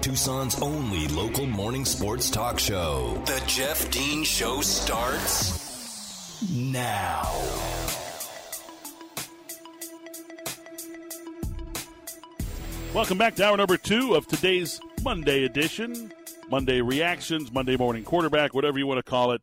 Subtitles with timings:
[0.00, 3.20] Tucson's only local morning sports talk show.
[3.26, 7.22] The Jeff Dean Show starts now.
[12.92, 16.12] Welcome back to hour number two of today's Monday edition.
[16.50, 19.40] Monday reactions, Monday morning quarterback, whatever you want to call it.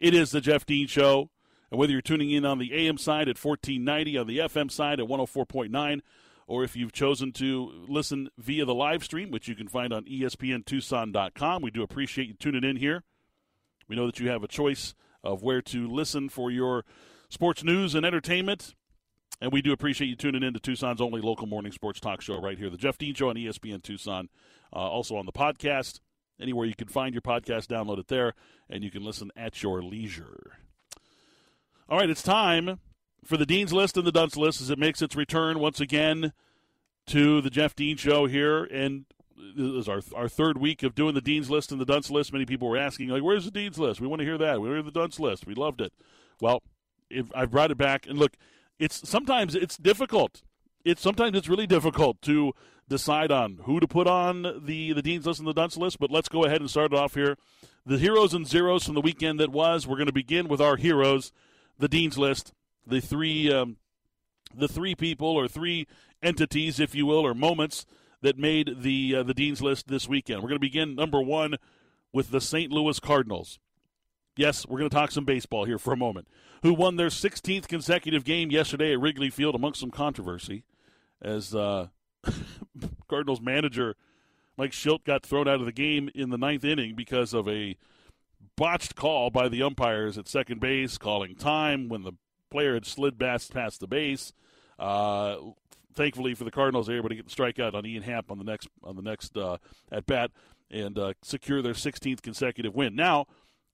[0.00, 1.30] It is the Jeff Dean Show.
[1.70, 5.00] And whether you're tuning in on the AM side at 1490, on the FM side
[5.00, 6.02] at 104.9,
[6.46, 10.04] or if you've chosen to listen via the live stream, which you can find on
[10.04, 13.04] ESPNTucson.com, we do appreciate you tuning in here.
[13.88, 14.94] We know that you have a choice
[15.24, 16.84] of where to listen for your
[17.28, 18.74] sports news and entertainment.
[19.40, 22.40] And we do appreciate you tuning in to Tucson's only local morning sports talk show
[22.40, 24.28] right here, the Jeff Dean Show on ESPN Tucson.
[24.72, 26.00] Uh, also on the podcast,
[26.40, 28.34] anywhere you can find your podcast, download it there,
[28.70, 30.52] and you can listen at your leisure.
[31.88, 32.78] All right, it's time
[33.24, 36.32] for the Dean's List and the Dunce List as it makes its return once again
[37.06, 38.64] to the Jeff Dean Show here.
[38.64, 39.04] And
[39.56, 42.32] this is our, our third week of doing the Dean's List and the Dunce List.
[42.32, 44.00] Many people were asking, like, where's the Dean's List?
[44.00, 44.60] We want to hear that.
[44.60, 45.46] We hear the Dunce List.
[45.46, 45.92] We loved it.
[46.40, 46.62] Well,
[47.10, 48.32] if I've brought it back, and look,
[48.78, 50.42] it's sometimes it's difficult.
[50.84, 52.52] It's sometimes it's really difficult to
[52.88, 55.98] decide on who to put on the the dean's list and the dunce list.
[56.00, 57.36] But let's go ahead and start it off here.
[57.86, 59.86] The heroes and zeros from the weekend that was.
[59.86, 61.32] We're going to begin with our heroes,
[61.78, 62.52] the dean's list,
[62.86, 63.76] the three um,
[64.54, 65.86] the three people or three
[66.22, 67.86] entities, if you will, or moments
[68.20, 70.42] that made the uh, the dean's list this weekend.
[70.42, 71.56] We're going to begin number one
[72.12, 72.70] with the St.
[72.70, 73.58] Louis Cardinals.
[74.36, 76.26] Yes, we're going to talk some baseball here for a moment.
[76.62, 80.64] Who won their 16th consecutive game yesterday at Wrigley Field amongst some controversy
[81.20, 81.88] as uh,
[83.08, 83.96] Cardinals manager
[84.56, 87.76] Mike Shildt got thrown out of the game in the ninth inning because of a
[88.56, 92.12] botched call by the umpires at second base, calling time when the
[92.52, 94.32] player had slid past, past the base.
[94.78, 95.36] Uh,
[95.94, 98.38] thankfully for the Cardinals, they were able to get the strikeout on Ian Happ on
[98.38, 99.58] the next on the next uh,
[99.90, 100.30] at bat
[100.70, 102.94] and uh, secure their 16th consecutive win.
[102.94, 103.26] Now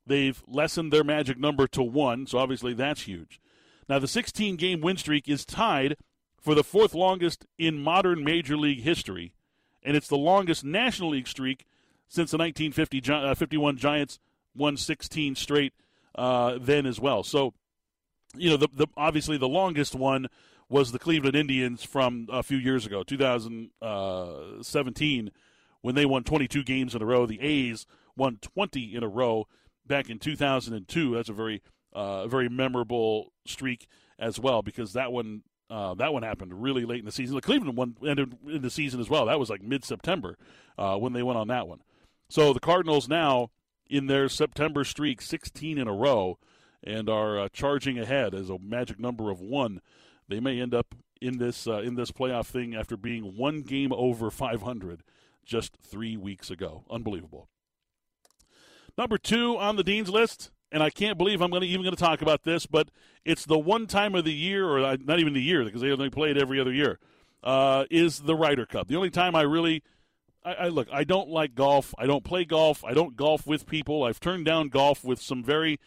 [0.08, 3.40] They've lessened their magic number to one, so obviously that's huge.
[3.88, 5.96] Now, the 16 game win streak is tied
[6.40, 9.34] for the fourth longest in modern Major League history,
[9.82, 11.66] and it's the longest National League streak
[12.08, 14.18] since the 1951 uh, Giants
[14.54, 15.74] won 16 straight
[16.14, 17.22] uh, then as well.
[17.22, 17.52] So,
[18.36, 20.26] you know, the, the, obviously the longest one
[20.68, 25.30] was the Cleveland Indians from a few years ago, 2017,
[25.80, 27.24] when they won 22 games in a row.
[27.26, 29.46] The A's won 20 in a row
[29.86, 31.14] back in 2002.
[31.14, 31.62] That's a very
[31.94, 37.00] uh, very memorable streak as well because that one uh, that one happened really late
[37.00, 37.34] in the season.
[37.34, 39.26] The Cleveland one ended in the season as well.
[39.26, 40.36] That was like mid September
[40.76, 41.80] uh, when they went on that one.
[42.28, 43.50] So the Cardinals now
[43.88, 46.38] in their September streak, 16 in a row,
[46.84, 49.80] and are uh, charging ahead as a magic number of one.
[50.28, 53.92] They may end up in this uh, in this playoff thing after being one game
[53.92, 55.02] over 500
[55.44, 56.84] just three weeks ago.
[56.90, 57.48] Unbelievable.
[58.96, 61.94] Number two on the dean's list, and I can't believe I'm going to even going
[61.94, 62.90] to talk about this, but
[63.24, 65.90] it's the one time of the year, or uh, not even the year, because they
[65.90, 66.98] only play it every other year.
[67.42, 68.88] Uh, is the Ryder Cup.
[68.88, 69.84] The only time I really,
[70.44, 71.94] I, I, look, I don't like golf.
[71.96, 72.84] I don't play golf.
[72.84, 74.02] I don't golf with people.
[74.02, 75.78] I've turned down golf with some very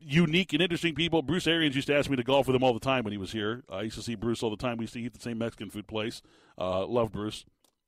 [0.00, 1.22] unique and interesting people.
[1.22, 3.18] Bruce Arians used to ask me to golf with him all the time when he
[3.18, 3.62] was here.
[3.68, 4.78] I used to see Bruce all the time.
[4.78, 6.22] We used to eat the same Mexican food place.
[6.58, 7.44] Uh, love Bruce.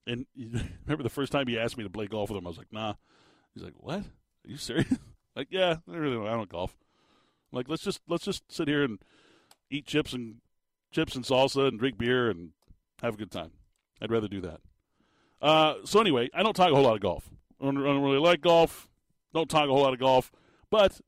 [0.06, 2.59] And remember the first time he asked me to play golf with him, I was
[2.59, 2.95] like, nah.
[3.55, 4.00] He's like, what?
[4.00, 4.99] Are you serious?
[5.37, 6.77] like, yeah, I really don't, I don't golf.
[7.53, 8.99] like, let's just let's just sit here and
[9.71, 10.37] eat chips and
[10.91, 12.50] chips and salsa and drink beer and
[13.03, 13.53] have a good time.
[14.00, 14.61] I'd rather do that.
[15.41, 17.29] Uh, so anyway, I don't talk a whole lot of golf.
[17.61, 18.89] I don't, I don't really like golf.
[19.34, 20.31] Don't talk a whole lot of golf,
[20.71, 21.00] but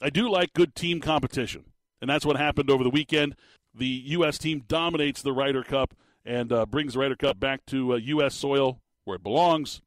[0.00, 1.64] I do like good team competition,
[2.00, 3.34] and that's what happened over the weekend.
[3.74, 4.38] The U.S.
[4.38, 5.94] team dominates the Ryder Cup
[6.24, 8.34] and uh, brings the Ryder Cup back to uh, U.S.
[8.34, 9.80] soil where it belongs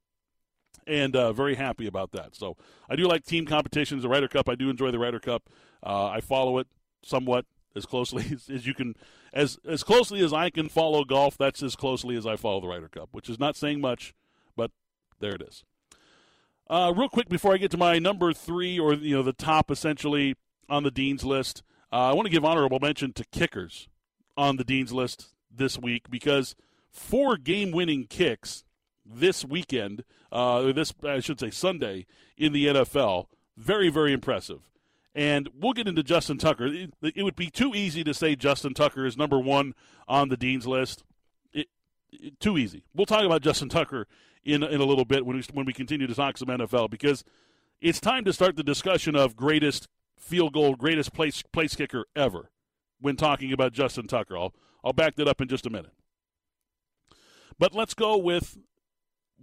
[0.87, 2.35] and uh, very happy about that.
[2.35, 2.57] So
[2.89, 4.03] I do like team competitions.
[4.03, 5.49] The Ryder Cup, I do enjoy the Ryder Cup.
[5.83, 6.67] Uh, I follow it
[7.03, 7.45] somewhat
[7.75, 8.95] as closely as, as, you can,
[9.33, 11.37] as as closely as I can follow golf.
[11.37, 14.13] That's as closely as I follow the Ryder Cup, which is not saying much,
[14.55, 14.71] but
[15.19, 15.63] there it is.
[16.71, 19.69] Uh, real quick before I get to my number three, or you know the top
[19.69, 20.35] essentially
[20.69, 23.89] on the dean's list, uh, I want to give honorable mention to kickers
[24.37, 26.55] on the dean's list this week because
[26.89, 28.63] four game-winning kicks
[29.05, 32.05] this weekend, uh, this I should say Sunday
[32.37, 33.25] in the NFL.
[33.57, 34.61] Very, very impressive.
[35.13, 36.67] And we'll get into Justin Tucker.
[36.67, 39.73] It, it, would be too easy to say Justin Tucker is number one
[40.07, 41.03] on the Dean's list.
[41.51, 41.67] It,
[42.13, 42.85] it, too easy.
[42.95, 44.07] We'll talk about Justin Tucker
[44.43, 47.23] in, in a little bit when we, when we continue to talk some NFL because
[47.79, 52.51] it's time to start the discussion of greatest field goal, greatest place, place kicker ever
[52.99, 54.37] when talking about Justin Tucker.
[54.37, 54.53] I'll,
[54.83, 55.91] I'll back that up in just a minute.
[57.57, 58.57] But let's go with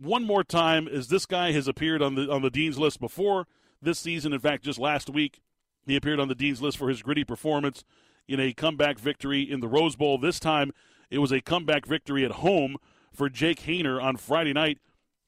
[0.01, 3.47] one more time, as this guy has appeared on the on the dean's list before
[3.83, 4.33] this season.
[4.33, 5.41] In fact, just last week,
[5.87, 7.85] he appeared on the dean's list for his gritty performance
[8.27, 10.19] in a comeback victory in the Rose Bowl.
[10.19, 10.73] This time,
[11.11, 12.77] it was a comeback victory at home
[13.13, 14.79] for Jake Haener on Friday night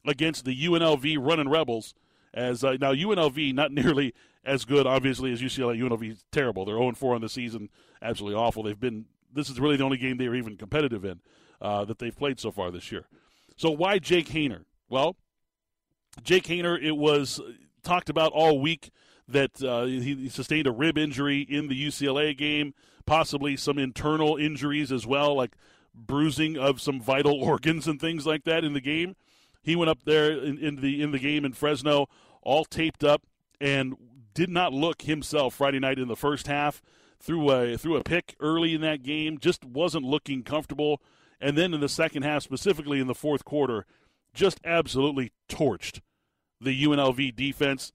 [0.06, 1.94] against the UNLV Running Rebels.
[2.32, 4.14] As uh, now UNLV not nearly
[4.44, 5.80] as good, obviously, as UCLA.
[5.80, 6.64] UNLV is terrible.
[6.64, 7.68] They're 0 4 on the season,
[8.00, 8.62] absolutely awful.
[8.62, 9.06] They've been.
[9.32, 11.20] This is really the only game they were even competitive in
[11.60, 13.04] uh, that they've played so far this year.
[13.56, 14.64] So why Jake Haener?
[14.88, 15.16] Well,
[16.22, 17.40] Jake Haener, it was
[17.82, 18.90] talked about all week
[19.28, 22.74] that uh, he sustained a rib injury in the UCLA game,
[23.06, 25.54] possibly some internal injuries as well, like
[25.94, 29.14] bruising of some vital organs and things like that in the game.
[29.62, 32.08] He went up there in, in the in the game in Fresno,
[32.42, 33.22] all taped up,
[33.60, 33.94] and
[34.34, 36.82] did not look himself Friday night in the first half.
[37.18, 41.02] Threw a threw a pick early in that game, just wasn't looking comfortable.
[41.40, 43.86] And then in the second half, specifically in the fourth quarter,
[44.34, 46.00] just absolutely torched
[46.60, 47.92] the UNLV defense.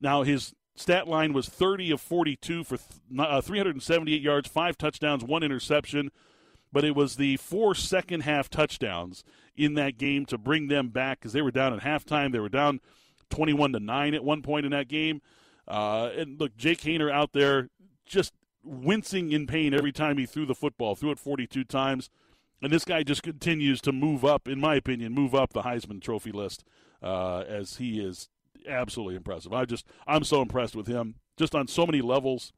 [0.00, 2.78] Now his stat line was 30 of 42 for
[3.18, 6.10] uh, 378 yards, five touchdowns, one interception.
[6.74, 9.22] But it was the four second half touchdowns
[9.56, 12.32] in that game to bring them back because they were down at halftime.
[12.32, 12.80] They were down
[13.30, 15.22] 21 to nine at one point in that game.
[15.68, 17.70] Uh, and look, Jake Haener out there
[18.04, 18.34] just
[18.64, 20.96] wincing in pain every time he threw the football.
[20.96, 22.10] Threw it 42 times.
[22.60, 26.02] And this guy just continues to move up, in my opinion, move up the Heisman
[26.02, 26.64] Trophy list
[27.00, 28.28] uh, as he is
[28.68, 29.52] absolutely impressive.
[29.52, 32.52] I just I'm so impressed with him, just on so many levels,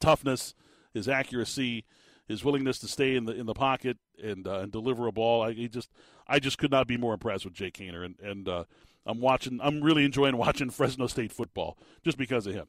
[0.00, 0.54] toughness,
[0.94, 1.84] his accuracy,
[2.28, 5.42] his willingness to stay in the in the pocket and uh, and deliver a ball.
[5.42, 5.90] I just
[6.26, 8.64] I just could not be more impressed with Jake Haener and and uh,
[9.08, 9.58] I'm watching.
[9.62, 12.68] I'm really enjoying watching Fresno State football just because of him.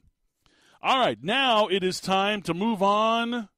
[0.82, 3.50] All right, now it is time to move on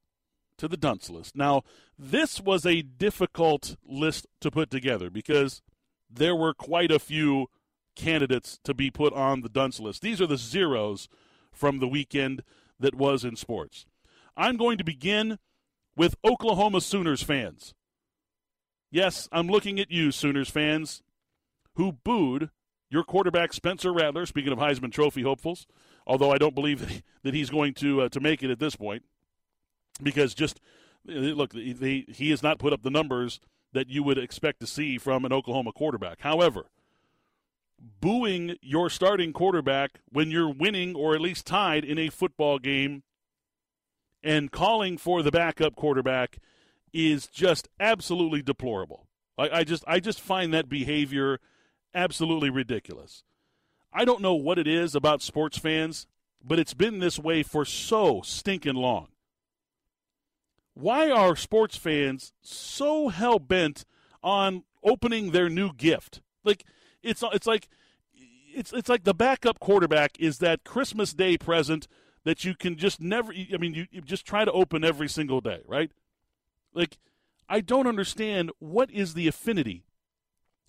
[0.57, 1.35] to the dunce list.
[1.35, 1.61] Now,
[1.97, 5.61] this was a difficult list to put together because
[6.09, 7.47] there were quite a few
[7.95, 10.01] candidates to be put on the dunce list.
[10.01, 11.07] These are the zeros
[11.51, 12.43] from the weekend
[12.79, 13.85] that was in sports.
[14.35, 15.37] I'm going to begin
[15.95, 17.73] with Oklahoma Sooners fans.
[18.89, 21.01] Yes, I'm looking at you, Sooners fans,
[21.75, 22.49] who booed
[22.89, 24.25] your quarterback Spencer Rattler.
[24.25, 25.65] Speaking of Heisman Trophy hopefuls,
[26.05, 29.03] although I don't believe that he's going to uh, to make it at this point,
[30.03, 30.59] because just
[31.05, 33.39] look, he, he has not put up the numbers
[33.73, 36.19] that you would expect to see from an Oklahoma quarterback.
[36.21, 36.65] However,
[37.99, 43.03] booing your starting quarterback when you're winning or at least tied in a football game
[44.23, 46.37] and calling for the backup quarterback
[46.93, 49.07] is just absolutely deplorable.
[49.37, 51.39] I, I just I just find that behavior
[51.93, 53.23] absolutely ridiculous.
[53.93, 56.07] I don't know what it is about sports fans,
[56.43, 59.07] but it's been this way for so stinking long.
[60.73, 63.85] Why are sports fans so hell bent
[64.23, 66.21] on opening their new gift?
[66.43, 66.63] Like
[67.03, 67.67] it's it's like
[68.53, 71.87] it's it's like the backup quarterback is that Christmas Day present
[72.23, 73.33] that you can just never.
[73.33, 75.91] I mean, you, you just try to open every single day, right?
[76.73, 76.97] Like,
[77.49, 79.83] I don't understand what is the affinity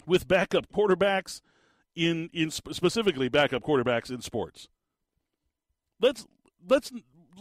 [0.07, 1.41] with backup quarterbacks
[1.95, 4.69] in in specifically backup quarterbacks in sports.
[6.01, 6.27] Let's
[6.69, 6.93] let's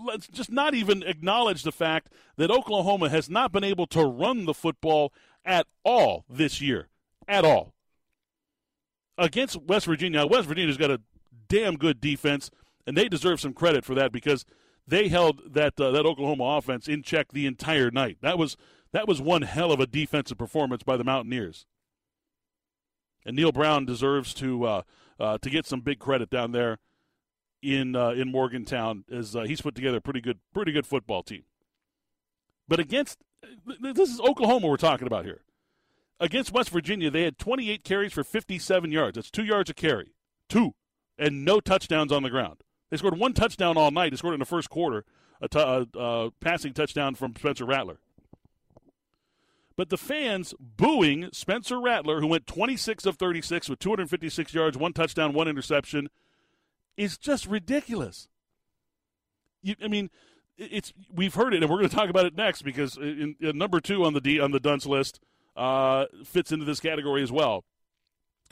[0.04, 4.46] let's just not even acknowledge the fact that Oklahoma has not been able to run
[4.46, 5.14] the football
[5.46, 6.90] at all this year.
[7.28, 7.74] At all.
[9.18, 11.02] Against West Virginia, West Virginia's got a
[11.48, 12.50] damn good defense,
[12.86, 14.46] and they deserve some credit for that because
[14.88, 18.18] they held that uh, that Oklahoma offense in check the entire night.
[18.22, 18.58] That was
[18.92, 21.66] that was one hell of a defensive performance by the Mountaineers.
[23.26, 24.82] And Neal Brown deserves to uh,
[25.20, 26.80] uh, to get some big credit down there
[27.62, 31.24] in uh, in Morgantown as uh, he's put together a pretty good pretty good football
[31.24, 31.44] team.
[32.68, 33.20] But against
[33.82, 35.42] this is Oklahoma we're talking about here.
[36.20, 39.16] Against West Virginia, they had 28 carries for 57 yards.
[39.16, 40.14] That's two yards a carry,
[40.48, 40.76] two,
[41.18, 42.62] and no touchdowns on the ground.
[42.92, 44.12] They scored one touchdown all night.
[44.12, 45.06] They scored in the first quarter,
[45.42, 47.98] a, t- a, a passing touchdown from Spencer Rattler.
[49.78, 54.94] But the fans booing Spencer Rattler, who went 26 of 36 with 256 yards, one
[54.94, 56.10] touchdown, one interception,
[56.98, 58.28] is just ridiculous.
[59.64, 60.10] You, I mean,
[60.58, 63.36] it's we've heard it, and we're going to talk about it next because uh, in,
[63.40, 65.22] in number two on the D on the dunce list
[65.56, 67.64] uh, fits into this category as well.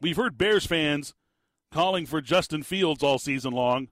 [0.01, 1.13] We've heard Bears fans
[1.71, 3.89] calling for Justin Fields all season long.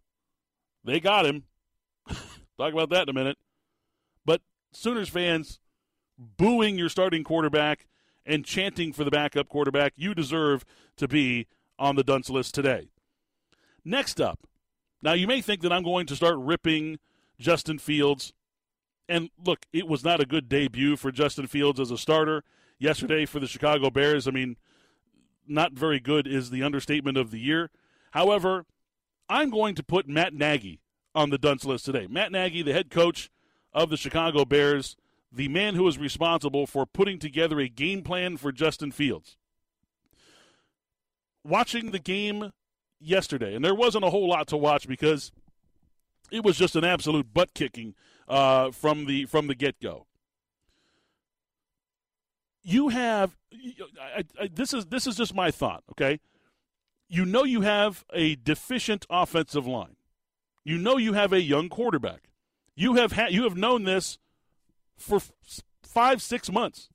[0.87, 1.43] They got him.
[2.57, 3.37] talk about that in a minute.
[4.25, 4.41] But
[4.71, 5.59] Sooners fans
[6.17, 7.87] booing your starting quarterback
[8.25, 10.65] and chanting for the backup quarterback, you deserve
[10.95, 12.87] to be on the dunce list today.
[13.83, 14.47] Next up,
[15.01, 16.99] now you may think that I'm going to start ripping
[17.37, 18.31] Justin Fields.
[19.09, 22.43] And look, it was not a good debut for Justin Fields as a starter
[22.79, 24.25] yesterday for the Chicago Bears.
[24.25, 24.55] I mean,
[25.45, 27.71] not very good is the understatement of the year.
[28.11, 28.65] However,
[29.29, 30.79] I'm going to put Matt Nagy
[31.13, 32.07] on the dunce list today.
[32.07, 33.29] Matt Nagy, the head coach
[33.73, 34.95] of the Chicago Bears,
[35.31, 39.37] the man who is responsible for putting together a game plan for Justin Fields.
[41.43, 42.51] Watching the game
[42.99, 45.31] yesterday, and there wasn't a whole lot to watch because
[46.31, 47.95] it was just an absolute butt kicking
[48.27, 50.07] uh, from the from the get go.
[52.63, 53.37] You have
[54.01, 55.83] I, I, this is this is just my thought.
[55.91, 56.19] Okay,
[57.09, 59.95] you know you have a deficient offensive line.
[60.63, 62.29] You know you have a young quarterback.
[62.75, 64.17] You have had you have known this
[64.97, 65.19] for
[65.83, 66.89] five six months.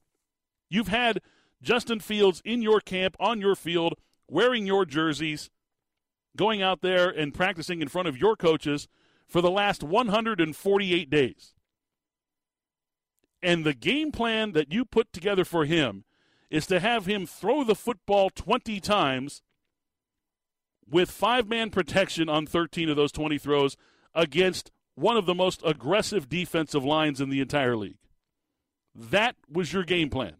[0.68, 1.20] You've had
[1.62, 3.94] Justin Fields in your camp on your field
[4.28, 5.50] wearing your jerseys,
[6.36, 8.88] going out there and practicing in front of your coaches
[9.26, 11.54] for the last 148 days.
[13.42, 16.04] And the game plan that you put together for him
[16.50, 19.42] is to have him throw the football 20 times
[20.88, 23.76] with five man protection on 13 of those 20 throws
[24.14, 27.98] against one of the most aggressive defensive lines in the entire league.
[28.94, 30.34] That was your game plan.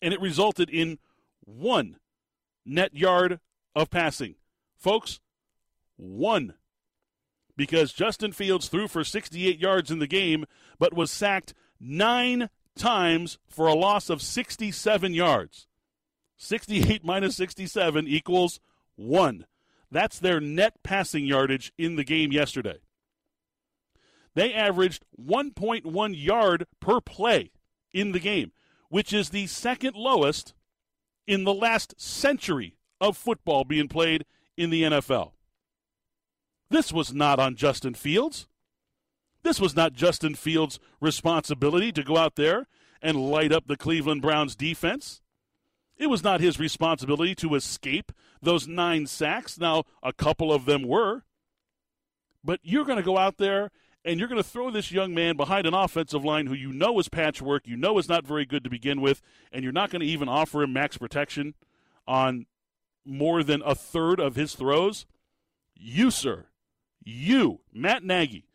[0.00, 0.98] And it resulted in
[1.44, 1.96] one
[2.64, 3.40] net yard
[3.74, 4.36] of passing.
[4.76, 5.20] Folks,
[5.96, 6.54] one
[7.56, 10.44] because Justin Fields threw for 68 yards in the game,
[10.78, 15.66] but was sacked nine times for a loss of 67 yards.
[16.36, 18.60] 68 minus 67 equals
[18.96, 19.46] one.
[19.90, 22.78] That's their net passing yardage in the game yesterday.
[24.34, 27.52] They averaged 1.1 yard per play
[27.92, 28.52] in the game,
[28.90, 30.52] which is the second lowest
[31.26, 34.24] in the last century of football being played
[34.56, 35.32] in the NFL.
[36.68, 38.48] This was not on Justin Fields.
[39.42, 42.66] This was not Justin Fields' responsibility to go out there
[43.00, 45.22] and light up the Cleveland Browns defense.
[45.96, 48.12] It was not his responsibility to escape
[48.42, 49.58] those nine sacks.
[49.58, 51.22] Now, a couple of them were.
[52.44, 53.70] But you're going to go out there
[54.04, 56.98] and you're going to throw this young man behind an offensive line who you know
[57.00, 60.00] is patchwork, you know is not very good to begin with, and you're not going
[60.00, 61.54] to even offer him max protection
[62.06, 62.46] on
[63.04, 65.06] more than a third of his throws.
[65.74, 66.46] You, sir,
[67.04, 68.46] you, Matt Nagy,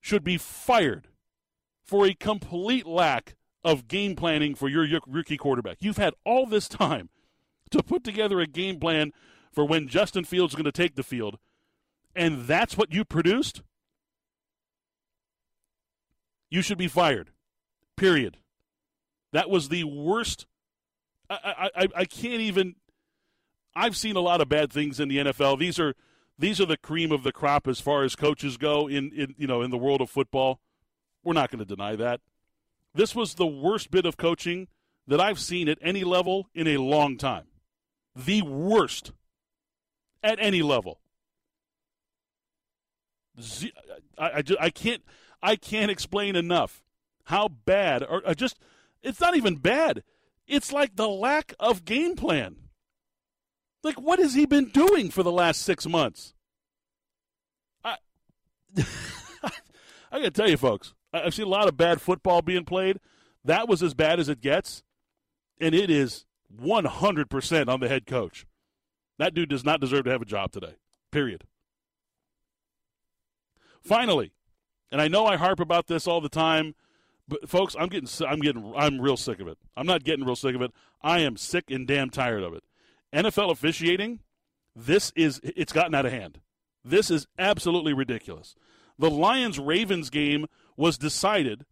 [0.00, 1.06] should be fired
[1.84, 5.78] for a complete lack of game planning for your rookie quarterback.
[5.80, 7.10] You've had all this time
[7.70, 9.12] to put together a game plan
[9.50, 11.38] for when Justin Fields is going to take the field,
[12.14, 13.62] and that's what you produced?
[16.48, 17.30] You should be fired.
[17.96, 18.36] Period.
[19.32, 20.46] That was the worst.
[21.28, 22.76] I, I, I can't even.
[23.74, 25.58] I've seen a lot of bad things in the NFL.
[25.58, 25.94] These are
[26.38, 29.48] these are the cream of the crop as far as coaches go in, in you
[29.48, 30.60] know in the world of football.
[31.24, 32.20] We're not going to deny that.
[32.96, 34.68] This was the worst bit of coaching
[35.06, 37.44] that I've seen at any level in a long time.
[38.14, 39.12] The worst
[40.22, 40.98] at any level.
[44.18, 45.02] I, I, I can't
[45.42, 46.82] I can't explain enough
[47.24, 48.58] how bad or, or just
[49.02, 50.02] it's not even bad.
[50.46, 52.56] It's like the lack of game plan.
[53.82, 56.34] Like, what has he been doing for the last six months?
[57.84, 57.96] I,
[58.76, 58.80] I
[60.12, 60.94] got to tell you, folks,
[61.24, 62.98] I've seen a lot of bad football being played.
[63.44, 64.82] That was as bad as it gets,
[65.60, 66.24] and it is
[66.60, 68.46] 100% on the head coach.
[69.18, 70.74] That dude does not deserve to have a job today,
[71.10, 71.44] period.
[73.82, 74.32] Finally,
[74.90, 76.74] and I know I harp about this all the time,
[77.28, 79.58] but folks, I'm getting, I'm getting, I'm real sick of it.
[79.76, 80.72] I'm not getting real sick of it.
[81.02, 82.64] I am sick and damn tired of it.
[83.12, 84.20] NFL officiating,
[84.74, 86.40] this is it's gotten out of hand.
[86.84, 88.54] This is absolutely ridiculous.
[88.98, 90.46] The Lions Ravens game
[90.76, 91.64] was decided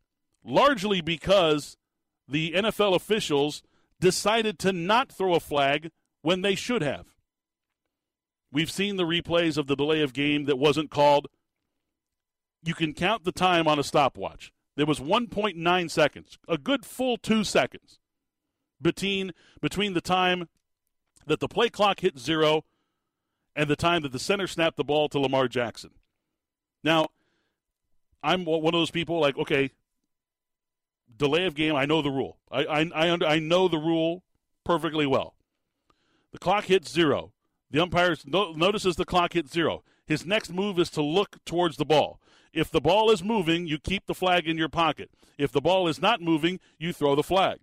[0.45, 1.77] largely because
[2.29, 3.63] the NFL officials
[4.01, 5.91] decided to not throw a flag
[6.23, 7.07] when they should have.
[8.53, 11.29] We've seen the replays of the delay of game that wasn't called.
[12.63, 14.53] You can count the time on a stopwatch.
[14.77, 17.99] There was 1.9 seconds, a good full two seconds
[18.81, 20.49] between between the time
[21.27, 22.65] that the play clock hit zero
[23.57, 25.91] and the time that the center snapped the ball to Lamar Jackson.
[26.83, 27.09] Now,
[28.25, 29.71] I'm one of those people like, okay,
[31.17, 32.39] delay of game, I know the rule.
[32.51, 34.23] I, I, I, under, I know the rule
[34.65, 35.35] perfectly well.
[36.33, 37.33] The clock hits zero.
[37.71, 39.83] The umpire no, notices the clock hits zero.
[40.07, 42.21] His next move is to look towards the ball.
[42.53, 45.11] If the ball is moving, you keep the flag in your pocket.
[45.39, 47.61] If the ball is not moving, you throw the flag.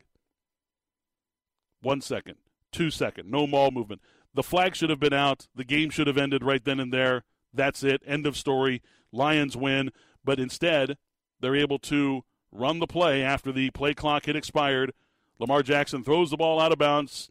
[1.81, 2.35] One second
[2.71, 4.01] two second, no ball movement.
[4.33, 5.47] The flag should have been out.
[5.55, 7.23] The game should have ended right then and there.
[7.53, 8.01] That's it.
[8.05, 8.81] End of story.
[9.11, 9.91] Lions win.
[10.23, 10.97] But instead,
[11.39, 14.93] they're able to run the play after the play clock had expired.
[15.39, 17.29] Lamar Jackson throws the ball out of bounds,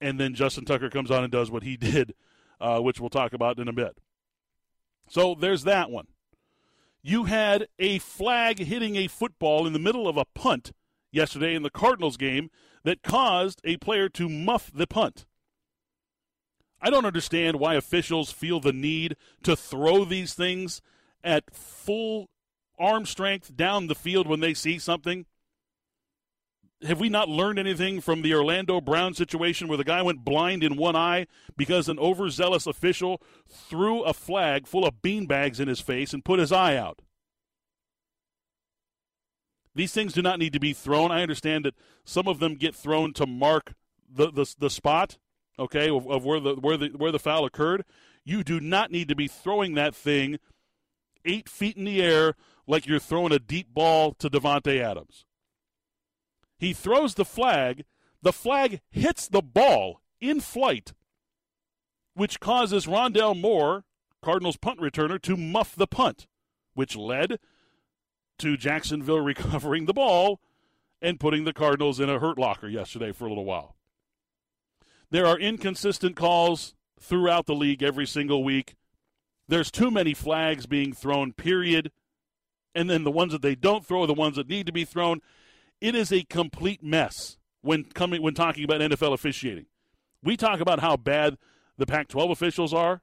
[0.00, 2.14] and then Justin Tucker comes on and does what he did,
[2.60, 3.98] uh, which we'll talk about in a bit.
[5.08, 6.06] So there's that one.
[7.02, 10.72] You had a flag hitting a football in the middle of a punt
[11.12, 12.50] yesterday in the Cardinals game
[12.82, 15.24] that caused a player to muff the punt.
[16.80, 20.82] I don't understand why officials feel the need to throw these things
[21.26, 22.30] at full
[22.78, 25.26] arm strength down the field when they see something.
[26.86, 30.62] Have we not learned anything from the Orlando Brown situation where the guy went blind
[30.62, 35.80] in one eye because an overzealous official threw a flag full of beanbags in his
[35.80, 37.00] face and put his eye out?
[39.74, 41.10] These things do not need to be thrown.
[41.10, 43.74] I understand that some of them get thrown to mark
[44.08, 45.18] the, the, the spot,
[45.58, 47.84] okay, of, of where the where the where the foul occurred.
[48.24, 50.38] You do not need to be throwing that thing
[51.26, 52.34] eight feet in the air
[52.66, 55.24] like you're throwing a deep ball to Davante Adams.
[56.58, 57.84] He throws the flag.
[58.22, 60.92] The flag hits the ball in flight,
[62.14, 63.84] which causes Rondale Moore,
[64.22, 66.26] Cardinals punt returner, to muff the punt,
[66.74, 67.38] which led
[68.38, 70.40] to Jacksonville recovering the ball
[71.02, 73.76] and putting the Cardinals in a hurt locker yesterday for a little while.
[75.10, 78.74] There are inconsistent calls throughout the league every single week.
[79.48, 81.92] There's too many flags being thrown, period.
[82.74, 84.84] And then the ones that they don't throw are the ones that need to be
[84.84, 85.20] thrown.
[85.80, 89.66] It is a complete mess when coming when talking about NFL officiating.
[90.22, 91.36] We talk about how bad
[91.76, 93.02] the Pac-12 officials are.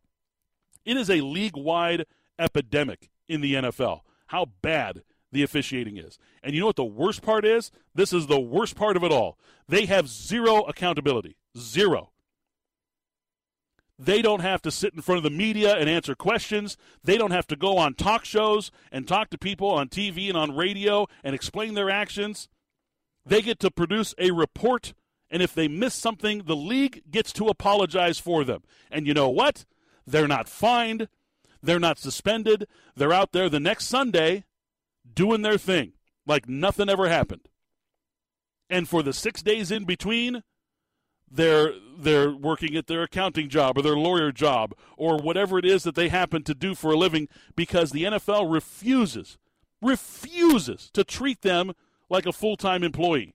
[0.86, 2.06] It is a league-wide
[2.38, 4.02] epidemic in the NFL.
[4.28, 6.18] How bad the officiating is.
[6.44, 7.72] And you know what the worst part is?
[7.94, 9.38] This is the worst part of it all.
[9.68, 11.38] They have zero accountability.
[11.58, 12.12] Zero.
[14.00, 16.78] They don't have to sit in front of the media and answer questions.
[17.04, 20.38] They don't have to go on talk shows and talk to people on TV and
[20.38, 22.50] on radio and explain their actions.
[23.26, 24.94] They get to produce a report,
[25.30, 28.64] and if they miss something, the league gets to apologize for them.
[28.92, 29.66] And you know what?
[30.06, 31.08] They're not fined,
[31.62, 32.68] they're not suspended.
[32.96, 34.44] They're out there the next Sunday
[35.12, 35.94] doing their thing
[36.27, 37.48] like nothing ever happened.
[38.70, 40.44] And for the six days in between,
[41.33, 45.83] they're they're working at their accounting job or their lawyer job or whatever it is
[45.83, 49.37] that they happen to do for a living because the NFL refuses
[49.81, 51.74] refuses to treat them
[52.09, 53.33] like a full-time employee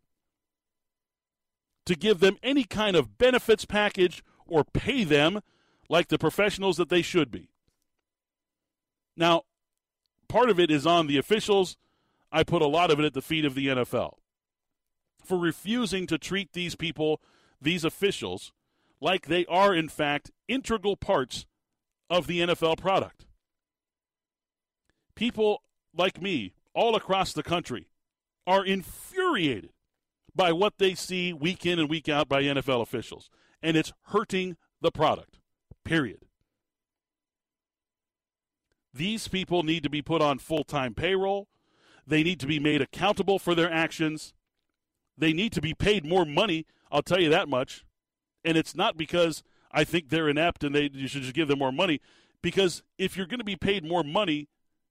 [1.84, 5.40] to give them any kind of benefits package or pay them
[5.88, 7.50] like the professionals that they should be.
[9.16, 9.42] Now,
[10.28, 11.76] part of it is on the officials.
[12.30, 14.14] I put a lot of it at the feet of the NFL
[15.24, 17.20] for refusing to treat these people
[17.61, 18.53] these officials
[19.01, 21.47] like they are, in fact, integral parts
[22.11, 23.27] of the NFL product.
[25.14, 25.62] People
[25.94, 27.88] like me all across the country
[28.47, 29.71] are infuriated
[30.35, 33.29] by what they see week in and week out by NFL officials,
[33.62, 35.38] and it's hurting the product,
[35.85, 36.21] period.
[38.94, 41.49] These people need to be put on full time payroll.
[42.07, 44.33] They need to be made accountable for their actions.
[45.16, 47.85] They need to be paid more money I'll tell you that much.
[48.44, 51.59] And it's not because I think they're inept and they you should just give them
[51.59, 52.01] more money.
[52.40, 54.48] Because if you're going to be paid more money,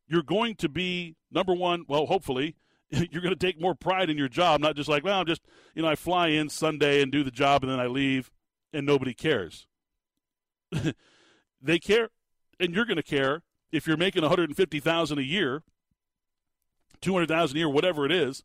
[0.08, 1.86] you're going to be number one.
[1.88, 2.56] Well, hopefully,
[2.90, 5.42] you're going to take more pride in your job, not just like, well, I'm just
[5.74, 8.32] you know I fly in Sunday and do the job and then I leave
[8.74, 9.68] and nobody cares.
[11.62, 12.10] they care,
[12.60, 15.64] and you're going to care if you're making 150,000 a year,
[17.02, 18.44] 200,000 a year, whatever it is,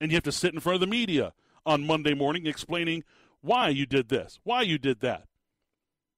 [0.00, 1.32] and you have to sit in front of the media
[1.64, 3.04] on Monday morning explaining
[3.40, 5.24] why you did this, why you did that.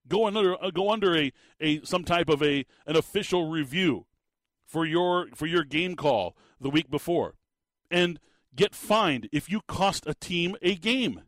[0.09, 4.07] Go under uh, go under a, a some type of a an official review
[4.67, 7.35] for your for your game call the week before
[7.91, 8.19] and
[8.55, 11.23] get fined if you cost a team a game.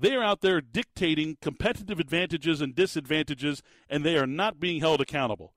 [0.00, 5.00] They are out there dictating competitive advantages and disadvantages and they are not being held
[5.00, 5.54] accountable.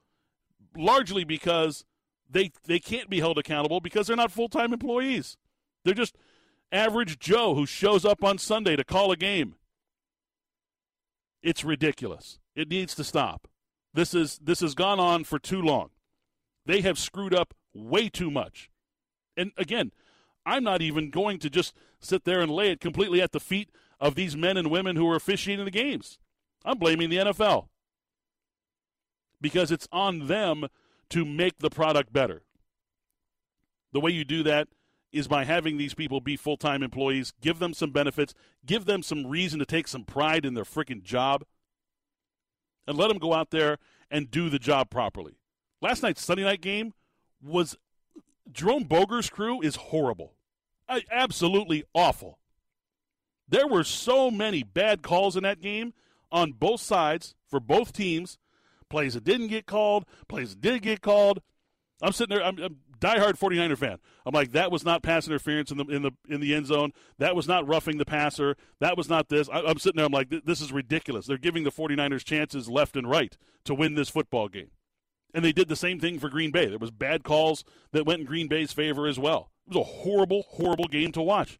[0.76, 1.86] Largely because
[2.30, 5.38] they they can't be held accountable because they're not full-time employees.
[5.84, 6.18] They're just
[6.72, 9.56] average Joe who shows up on Sunday to call a game.
[11.44, 12.40] It's ridiculous.
[12.56, 13.48] It needs to stop.
[13.94, 15.90] This is this has gone on for too long.
[16.66, 18.70] They have screwed up way too much.
[19.36, 19.92] And again,
[20.46, 23.70] I'm not even going to just sit there and lay it completely at the feet
[24.00, 26.20] of these men and women who are officiating the games.
[26.64, 27.68] I'm blaming the NFL.
[29.40, 30.68] Because it's on them
[31.10, 32.44] to make the product better.
[33.94, 34.68] The way you do that
[35.12, 38.34] is by having these people be full time employees, give them some benefits,
[38.65, 41.43] give them some reason to take some pride in their freaking job,
[42.88, 43.78] and let them go out there
[44.10, 45.38] and do the job properly.
[45.82, 46.93] Last night's Sunday night game
[47.41, 47.78] was
[48.52, 50.34] Jerome Boger's crew is horrible.
[50.88, 52.38] I, absolutely awful.
[53.47, 55.93] There were so many bad calls in that game
[56.32, 58.38] on both sides for both teams.
[58.89, 61.41] Plays that didn't get called, plays that did get called.
[62.02, 62.45] I'm sitting there.
[62.45, 63.98] I'm, I'm diehard 49er fan.
[64.26, 66.94] I'm like, that was not pass interference in the in the in the end zone.
[67.18, 68.56] That was not roughing the passer.
[68.80, 69.50] That was not this.
[69.50, 70.06] I, am sitting there.
[70.06, 71.26] I'm like, this is ridiculous.
[71.26, 73.36] They're giving the 49ers chances left and right
[73.66, 74.72] to win this football game,
[75.34, 76.68] and they did the same thing for Green Bay.
[76.68, 79.52] There was bad calls that went in Green Bay's favor as well.
[79.68, 81.60] It was a horrible, horrible game to watch.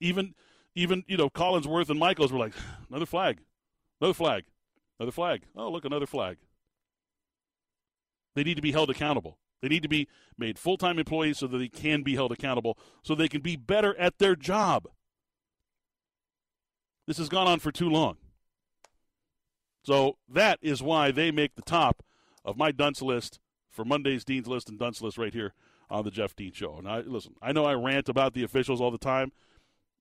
[0.00, 0.34] Even
[0.74, 2.54] even you know Collinsworth and Michaels were like,
[2.88, 3.40] another flag,
[4.00, 4.44] another flag,
[4.98, 5.42] another flag.
[5.56, 6.38] Oh look, another flag.
[8.36, 9.38] They need to be held accountable.
[9.60, 12.78] They need to be made full time employees so that they can be held accountable,
[13.02, 14.88] so they can be better at their job.
[17.06, 18.16] This has gone on for too long.
[19.82, 22.02] So that is why they make the top
[22.44, 25.54] of my dunce list for Monday's Dean's List and Dunce List right here
[25.88, 26.76] on the Jeff Dean Show.
[26.76, 29.32] And I listen, I know I rant about the officials all the time.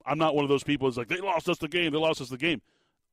[0.06, 2.22] I'm not one of those people who's like, they lost us the game, they lost
[2.22, 2.62] us the game.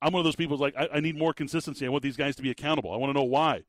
[0.02, 1.86] I'm one of those people who's like, I, I need more consistency.
[1.86, 2.92] I want these guys to be accountable.
[2.92, 3.62] I want to know why.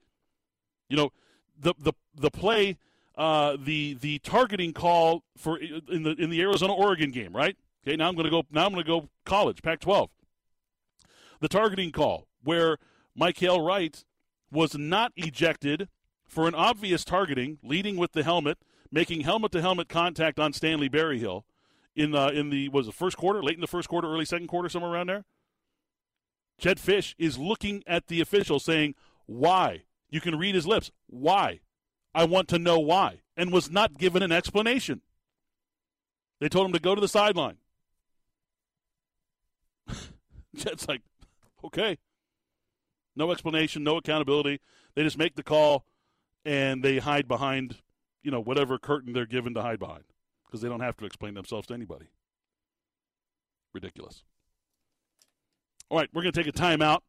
[0.89, 1.11] You know,
[1.59, 2.77] the the the play,
[3.17, 7.57] uh, the the targeting call for in the in the Arizona Oregon game, right?
[7.85, 8.43] Okay, now I'm going to go.
[8.51, 10.09] Now I'm going to go college, Pac-12.
[11.39, 12.77] The targeting call where
[13.19, 14.03] Mykael Wright
[14.51, 15.87] was not ejected
[16.25, 18.57] for an obvious targeting, leading with the helmet,
[18.91, 21.45] making helmet to helmet contact on Stanley Berryhill
[21.95, 24.47] in the in the was the first quarter, late in the first quarter, early second
[24.47, 25.25] quarter, somewhere around there.
[26.59, 30.91] Jedd Fisch is looking at the official saying, "Why?" You can read his lips.
[31.07, 31.59] Why?
[32.13, 33.21] I want to know why.
[33.35, 35.01] And was not given an explanation.
[36.39, 37.57] They told him to go to the sideline.
[40.55, 41.01] Jedd's like,
[41.63, 41.97] okay.
[43.15, 44.59] No explanation, no accountability.
[44.95, 45.85] They just make the call
[46.45, 47.77] and they hide behind,
[48.23, 50.03] you know, whatever curtain they're given to hide behind
[50.45, 52.07] because they don't have to explain themselves to anybody.
[53.73, 54.23] Ridiculous.
[55.89, 56.99] All right, we're going to take a timeout.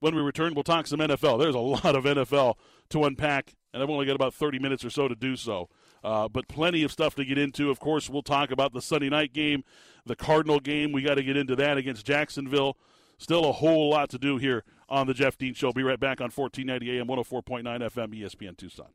[0.00, 1.38] When we return, we'll talk some NFL.
[1.38, 2.56] There's a lot of NFL
[2.90, 5.68] to unpack, and I've only got about 30 minutes or so to do so.
[6.04, 7.70] Uh, but plenty of stuff to get into.
[7.70, 9.64] Of course, we'll talk about the Sunday night game,
[10.04, 10.92] the Cardinal game.
[10.92, 12.76] We got to get into that against Jacksonville.
[13.18, 15.72] Still a whole lot to do here on the Jeff Dean Show.
[15.72, 18.88] Be right back on 1490 AM, 104.9 FM, ESPN Tucson.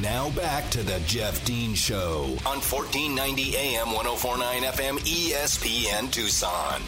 [0.00, 6.82] Now back to the Jeff Dean Show on 1490 AM, 104.9 FM, ESPN Tucson.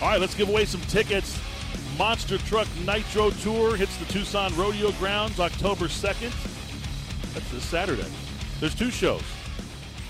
[0.00, 1.40] All right, let's give away some tickets.
[1.98, 6.30] Monster Truck Nitro Tour hits the Tucson Rodeo Grounds October 2nd.
[7.34, 8.06] That's this Saturday.
[8.60, 9.22] There's two shows.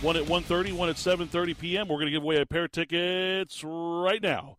[0.02, 1.88] One at 1.30, one at 7.30 p.m.
[1.88, 4.58] We're going to give away a pair of tickets right now.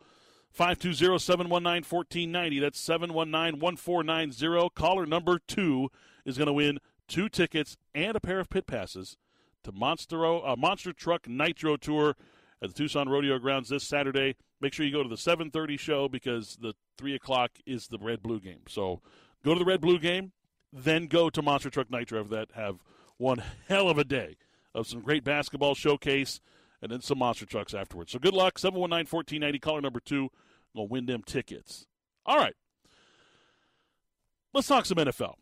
[0.57, 2.59] 520-719-1490.
[2.59, 4.73] That's 719-1490.
[4.73, 5.91] Caller number two
[6.25, 9.15] is going to win two tickets and a pair of pit passes
[9.63, 12.15] to Monster, uh, Monster Truck Nitro Tour
[12.63, 16.07] at the Tucson Rodeo Grounds this Saturday make sure you go to the 7:30 show
[16.07, 18.61] because the three o'clock is the red blue game.
[18.67, 19.01] So
[19.43, 20.31] go to the red blue game,
[20.71, 22.83] then go to Monster Truck Nitro that have
[23.17, 24.37] one hell of a day
[24.73, 26.39] of some great basketball showcase
[26.81, 28.11] and then some monster trucks afterwards.
[28.11, 28.57] So good luck.
[28.57, 30.29] 719-1490, caller number two.
[30.75, 31.85] Gonna win them tickets.
[32.25, 32.55] All right.
[34.53, 35.35] Let's talk some NFL.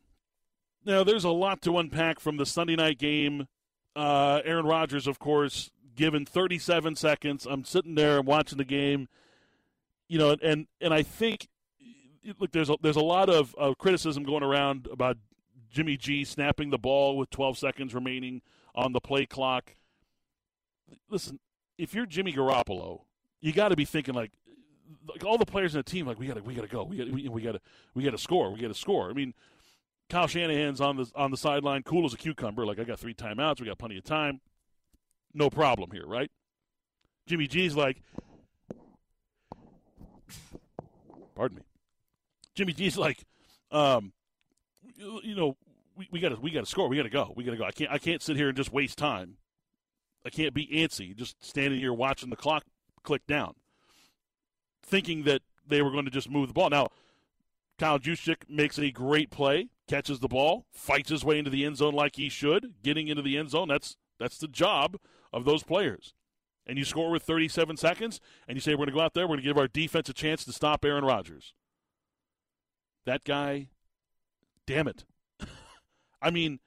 [0.85, 3.47] Now, there's a lot to unpack from the Sunday night game.
[3.95, 7.45] Uh, Aaron Rodgers, of course, given 37 seconds.
[7.49, 9.09] I'm sitting there and watching the game,
[10.07, 11.49] you know, and and I think
[12.39, 15.17] look, there's a, there's a lot of, of criticism going around about
[15.69, 18.41] Jimmy G snapping the ball with 12 seconds remaining
[18.75, 19.75] on the play clock.
[21.09, 21.39] Listen,
[21.77, 23.01] if you're Jimmy Garoppolo,
[23.41, 24.31] you got to be thinking like,
[25.07, 26.83] like all the players in the team, like we got to we got to go,
[26.83, 27.61] we got we, we got to
[27.93, 29.09] we got to score, we got to score.
[29.09, 29.33] I mean,
[30.09, 32.65] Kyle Shanahan's on the on the sideline, cool as a cucumber.
[32.65, 34.39] Like I got three timeouts, we got plenty of time
[35.37, 36.31] no problem here, right?
[37.27, 38.01] Jimmy G's like,
[41.35, 41.63] pardon me.
[42.55, 43.23] Jimmy G's like,
[43.71, 44.13] um,
[44.97, 45.55] you know,
[45.95, 46.87] we, we gotta we gotta score.
[46.87, 47.33] We gotta go.
[47.35, 47.65] We gotta go.
[47.65, 49.37] I can't I can't sit here and just waste time.
[50.25, 52.63] I can't be antsy, just standing here watching the clock
[53.03, 53.53] click down,
[54.83, 56.69] thinking that they were going to just move the ball.
[56.69, 56.87] Now,
[57.77, 61.77] Kyle Juszczyk makes a great play, catches the ball, fights his way into the end
[61.77, 63.67] zone like he should, getting into the end zone.
[63.67, 64.97] That's that's the job
[65.33, 66.13] of those players.
[66.65, 69.23] And you score with 37 seconds, and you say, We're going to go out there,
[69.23, 71.53] we're going to give our defense a chance to stop Aaron Rodgers.
[73.05, 73.69] That guy,
[74.65, 75.05] damn it.
[76.21, 76.59] I mean,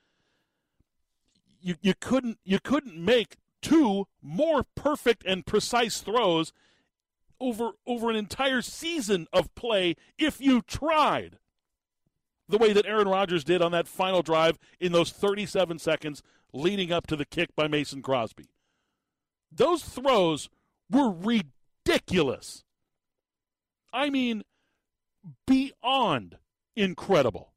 [1.60, 6.52] you, you couldn't you couldn't make two more perfect and precise throws
[7.38, 11.38] over over an entire season of play if you tried.
[12.50, 16.92] The way that Aaron Rodgers did on that final drive in those 37 seconds leading
[16.92, 18.50] up to the kick by Mason Crosby.
[19.52, 20.48] Those throws
[20.90, 22.64] were ridiculous.
[23.92, 24.42] I mean,
[25.46, 26.38] beyond
[26.76, 27.52] incredible.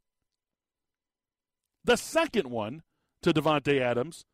[1.84, 2.84] The second one
[3.22, 4.26] to Davante Adams.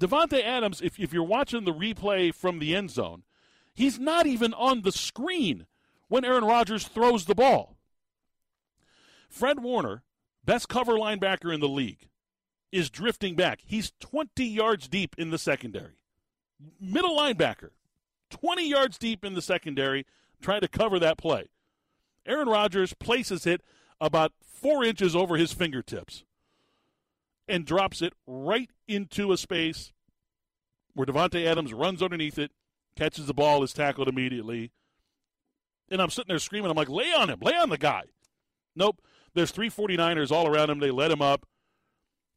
[0.00, 3.24] Davante Adams, if, if you're watching the replay from the end zone,
[3.74, 5.66] he's not even on the screen
[6.08, 7.76] when Aaron Rodgers throws the ball.
[9.30, 10.02] Fred Warner,
[10.44, 12.08] best cover linebacker in the league,
[12.72, 13.60] is drifting back.
[13.64, 15.94] He's 20 yards deep in the secondary.
[16.80, 17.70] Middle linebacker,
[18.30, 20.04] 20 yards deep in the secondary,
[20.42, 21.48] trying to cover that play.
[22.26, 23.62] Aaron Rodgers places it
[24.00, 26.24] about four inches over his fingertips
[27.48, 29.92] and drops it right into a space
[30.94, 32.50] where Davante Adams runs underneath it,
[32.96, 34.72] catches the ball, is tackled immediately.
[35.88, 38.04] And I'm sitting there screaming, I'm like, lay on him, lay on the guy.
[38.76, 39.00] Nope.
[39.34, 40.80] There's three 49ers all around him.
[40.80, 41.46] They let him up.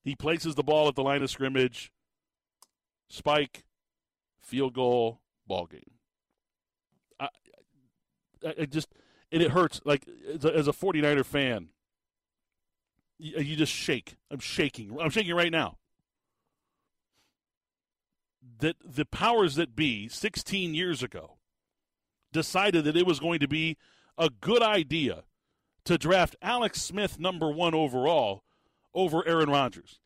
[0.03, 1.91] He places the ball at the line of scrimmage.
[3.09, 3.63] Spike,
[4.41, 5.91] field goal, ball game.
[7.19, 7.29] I,
[8.45, 8.89] I, I just,
[9.31, 9.81] and it hurts.
[9.85, 11.69] Like, as a, as a 49er fan,
[13.17, 14.15] you, uh, you just shake.
[14.29, 14.97] I'm shaking.
[14.99, 15.77] I'm shaking right now.
[18.59, 21.37] That the powers that be 16 years ago
[22.31, 23.77] decided that it was going to be
[24.17, 25.23] a good idea
[25.85, 28.43] to draft Alex Smith number one overall
[28.93, 29.99] over Aaron Rodgers.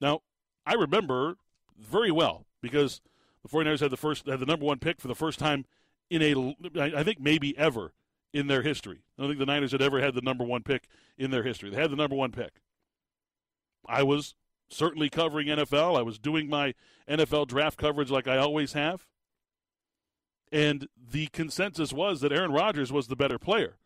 [0.00, 0.20] Now,
[0.66, 1.36] I remember
[1.78, 3.00] very well because
[3.42, 5.66] the 49ers had the first had the number one pick for the first time
[6.10, 7.92] in a I think maybe ever
[8.32, 9.02] in their history.
[9.16, 11.70] I don't think the Niners had ever had the number one pick in their history.
[11.70, 12.60] They had the number one pick.
[13.86, 14.34] I was
[14.68, 15.98] certainly covering NFL.
[15.98, 16.74] I was doing my
[17.08, 19.06] NFL draft coverage like I always have.
[20.50, 23.76] And the consensus was that Aaron Rodgers was the better player.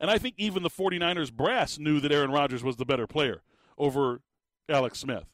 [0.00, 3.42] And I think even the 49ers brass knew that Aaron Rodgers was the better player
[3.76, 4.20] over
[4.68, 5.24] Alex Smith.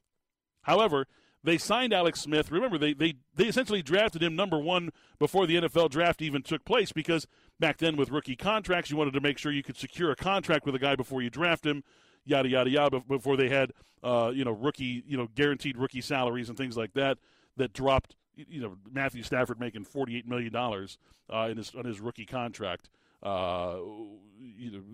[0.63, 1.07] However,
[1.45, 2.51] they signed Alex Smith.
[2.51, 6.65] Remember, they, they, they essentially drafted him number one before the NFL draft even took
[6.65, 7.27] place because
[7.61, 10.65] back then with rookie contracts, you wanted to make sure you could secure a contract
[10.65, 11.85] with a guy before you draft him,
[12.25, 13.73] yada, yada, yada, before they had,
[14.03, 17.19] uh, you know, rookie, you know, guaranteed rookie salaries and things like that
[17.59, 22.27] that dropped, you know, Matthew Stafford making $48 million uh, in his, on his rookie
[22.27, 22.89] contract.
[23.23, 23.77] Uh,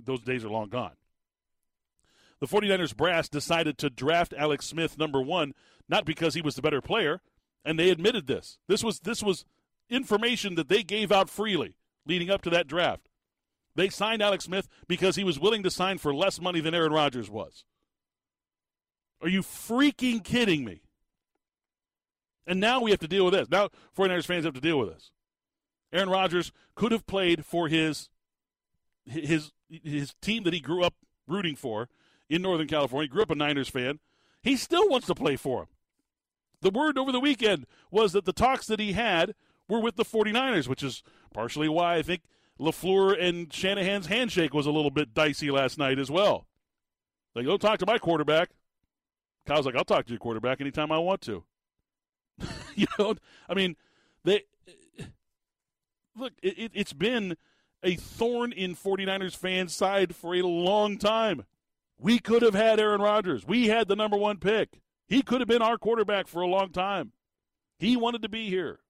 [0.04, 0.92] those days are long gone.
[2.40, 5.52] The 49ers brass decided to draft Alex Smith number one,
[5.88, 7.20] not because he was the better player,
[7.64, 8.58] and they admitted this.
[8.66, 9.44] This was this was
[9.90, 13.08] information that they gave out freely leading up to that draft.
[13.76, 16.92] They signed Alex Smith because he was willing to sign for less money than Aaron
[16.92, 17.64] Rodgers was.
[19.22, 20.82] Are you freaking kidding me?
[22.46, 23.50] And now we have to deal with this.
[23.50, 25.10] Now 49ers fans have to deal with this.
[25.92, 28.08] Aaron Rodgers could have played for his
[29.06, 30.94] his his team that he grew up
[31.26, 31.88] rooting for
[32.28, 33.06] in Northern California.
[33.06, 33.98] He grew up a Niners fan.
[34.42, 35.68] He still wants to play for him.
[36.62, 39.34] The word over the weekend was that the talks that he had
[39.68, 42.22] were with the 49ers, which is partially why I think
[42.58, 46.46] LaFleur and Shanahan's handshake was a little bit dicey last night as well.
[47.34, 48.50] Like, go talk to my quarterback.
[49.46, 51.44] Kyle's like, I'll talk to your quarterback anytime I want to.
[52.74, 53.14] you know,
[53.48, 53.76] I mean,
[54.24, 54.44] they
[56.16, 57.36] look, it, has been
[57.82, 61.44] a thorn in 49ers fans' side for a long time.
[61.98, 63.46] We could have had Aaron Rodgers.
[63.46, 64.80] We had the number one pick.
[65.06, 67.12] He could have been our quarterback for a long time.
[67.78, 68.80] He wanted to be here.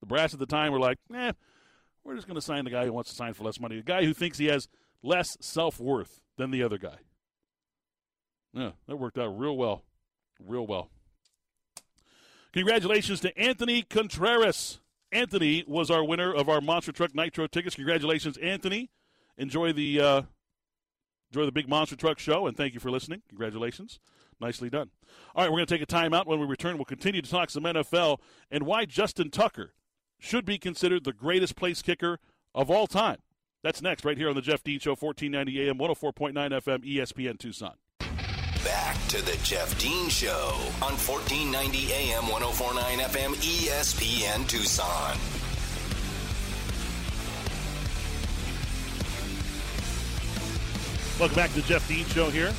[0.00, 1.32] The brass at the time were like, eh,
[2.04, 3.82] we're just going to sign the guy who wants to sign for less money, the
[3.82, 4.68] guy who thinks he has
[5.02, 6.98] less self worth than the other guy.
[8.52, 9.82] Yeah, that worked out real well.
[10.38, 10.90] Real well.
[12.52, 14.80] Congratulations to Anthony Contreras.
[15.14, 17.76] Anthony was our winner of our Monster Truck Nitro tickets.
[17.76, 18.90] Congratulations, Anthony.
[19.38, 20.22] Enjoy the uh,
[21.30, 23.22] enjoy the big Monster Truck show, and thank you for listening.
[23.28, 24.00] Congratulations.
[24.40, 24.90] Nicely done.
[25.34, 26.26] All right, we're going to take a timeout.
[26.26, 28.18] When we return, we'll continue to talk some NFL
[28.50, 29.74] and why Justin Tucker
[30.18, 32.18] should be considered the greatest place kicker
[32.52, 33.18] of all time.
[33.62, 37.74] That's next, right here on the Jeff Dean Show, 1490 AM, 104.9 FM, ESPN Tucson.
[38.64, 45.18] Back to the Jeff Dean Show on 1490 AM 1049 FM ESPN Tucson.
[51.20, 52.54] Welcome back to the Jeff Dean Show here.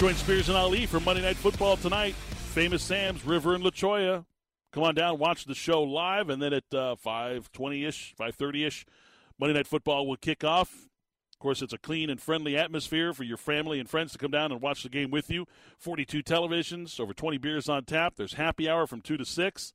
[0.00, 2.16] Join Spears and Ali for Monday Night Football tonight.
[2.52, 4.24] Famous Sam's, River and La Cholla.
[4.72, 8.84] Come on down, watch the show live, and then at uh, 5.20ish, 5.30ish,
[9.38, 10.87] Monday Night Football will kick off.
[11.38, 14.32] Of course, it's a clean and friendly atmosphere for your family and friends to come
[14.32, 15.46] down and watch the game with you.
[15.78, 18.14] 42 televisions, over 20 beers on tap.
[18.16, 19.72] There's happy hour from 2 to 6.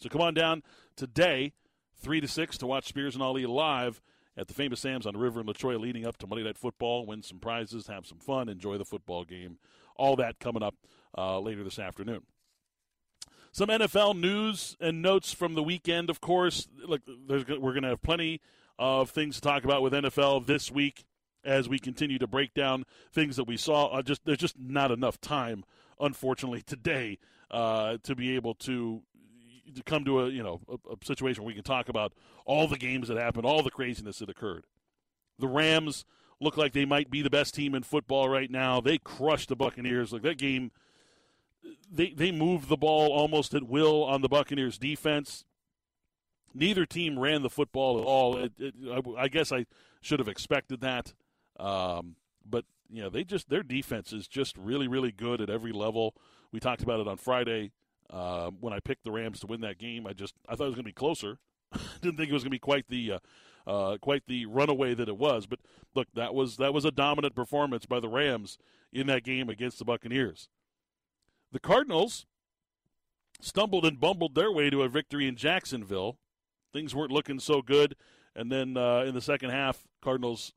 [0.00, 0.62] So come on down
[0.94, 1.52] today,
[2.00, 4.00] 3 to 6, to watch Spears and Ali live
[4.36, 6.56] at the famous Sam's on the River in La Cholla leading up to Monday Night
[6.56, 7.06] Football.
[7.06, 9.58] Win some prizes, have some fun, enjoy the football game.
[9.96, 10.76] All that coming up
[11.18, 12.20] uh, later this afternoon.
[13.50, 16.68] Some NFL news and notes from the weekend, of course.
[16.86, 18.40] Look, we're going to have plenty
[18.78, 21.04] of things to talk about with NFL this week
[21.44, 23.86] as we continue to break down things that we saw.
[23.86, 25.64] Uh, just there's just not enough time,
[26.00, 27.18] unfortunately, today
[27.50, 29.02] uh, to be able to
[29.74, 32.12] to come to a you know a, a situation where we can talk about
[32.44, 34.64] all the games that happened, all the craziness that occurred.
[35.38, 36.04] The Rams
[36.40, 38.80] look like they might be the best team in football right now.
[38.80, 40.12] They crushed the Buccaneers.
[40.12, 40.70] Like that game,
[41.90, 45.44] they they moved the ball almost at will on the Buccaneers defense.
[46.54, 48.36] Neither team ran the football at all.
[48.36, 49.66] It, it, I, I, guess I
[50.00, 51.12] should have expected that,
[51.58, 52.16] um,
[52.48, 56.14] but you know they just their defense is just really really good at every level.
[56.52, 57.72] We talked about it on Friday
[58.10, 60.06] uh, when I picked the Rams to win that game.
[60.06, 61.38] I just I thought it was going to be closer.
[62.00, 63.18] Didn't think it was going to be quite the uh,
[63.68, 65.46] uh, quite the runaway that it was.
[65.46, 65.60] But
[65.94, 68.58] look, that was that was a dominant performance by the Rams
[68.92, 70.48] in that game against the Buccaneers.
[71.52, 72.26] The Cardinals
[73.40, 76.18] stumbled and bumbled their way to a victory in Jacksonville.
[76.72, 77.96] Things weren't looking so good,
[78.36, 80.52] and then uh, in the second half, Cardinals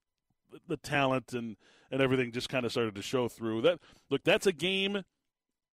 [0.68, 1.56] the talent and
[1.92, 3.62] and everything just kind of started to show through.
[3.62, 5.04] That look, that's a game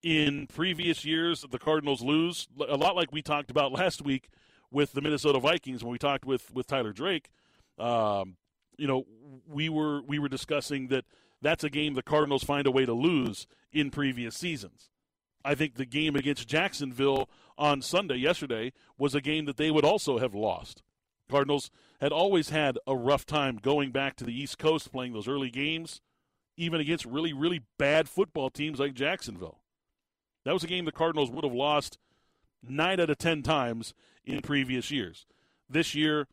[0.04, 4.30] in previous years that the Cardinals lose a lot like we talked about last week
[4.71, 7.30] with the Minnesota Vikings when we talked with with Tyler Drake.
[7.78, 8.38] Um,
[8.78, 9.06] you know,
[9.47, 11.06] we were we were discussing that
[11.41, 14.89] that's a game the Cardinals find a way to lose in previous seasons.
[15.45, 19.86] I think the game against Jacksonville on Sunday yesterday was a game that they would
[19.86, 20.84] also have lost.
[21.30, 25.28] Cardinals had always had a rough time going back to the East Coast playing those
[25.28, 26.02] early games,
[26.56, 29.60] even against really, really bad football teams like Jacksonville.
[30.46, 31.98] That was a game the Cardinals would have lost
[32.63, 33.93] nine out of ten times
[34.26, 35.26] in previous years.
[35.70, 36.28] This year,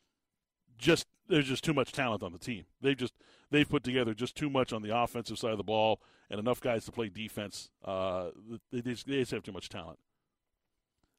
[0.79, 2.65] just there's just too much talent on the team.
[2.81, 3.15] They've just
[3.51, 6.61] they've put together just too much on the offensive side of the ball and enough
[6.61, 7.71] guys to play defense.
[7.85, 8.31] Uh,
[8.73, 9.99] they, just, they just have too much talent.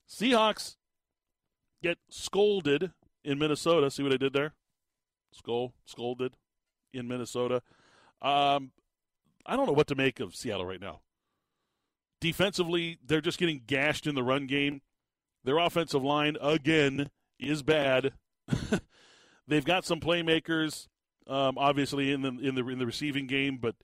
[0.09, 0.75] Seahawks
[1.81, 2.91] get scolded
[3.23, 3.89] in Minnesota.
[3.91, 4.53] See what I did there?
[5.31, 6.35] Scold, scolded
[6.93, 7.61] in Minnesota.
[8.21, 8.71] Um,
[9.45, 11.01] I don't know what to make of Seattle right now.
[12.21, 14.81] Defensively, they're just getting gashed in the run game.
[15.43, 18.13] Their offensive line, again, is bad.
[19.47, 20.87] They've got some playmakers,
[21.27, 23.75] um, obviously in the in the in the receiving game, but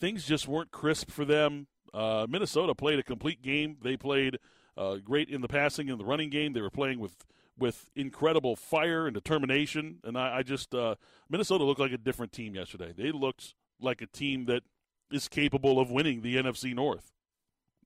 [0.00, 1.66] things just weren't crisp for them.
[1.92, 3.76] Uh, Minnesota played a complete game.
[3.82, 4.38] They played
[4.76, 6.52] uh, great in the passing and the running game.
[6.52, 7.24] They were playing with
[7.58, 9.98] with incredible fire and determination.
[10.04, 10.96] And I, I just uh,
[11.28, 12.92] Minnesota looked like a different team yesterday.
[12.96, 14.62] They looked like a team that
[15.10, 17.12] is capable of winning the NFC North.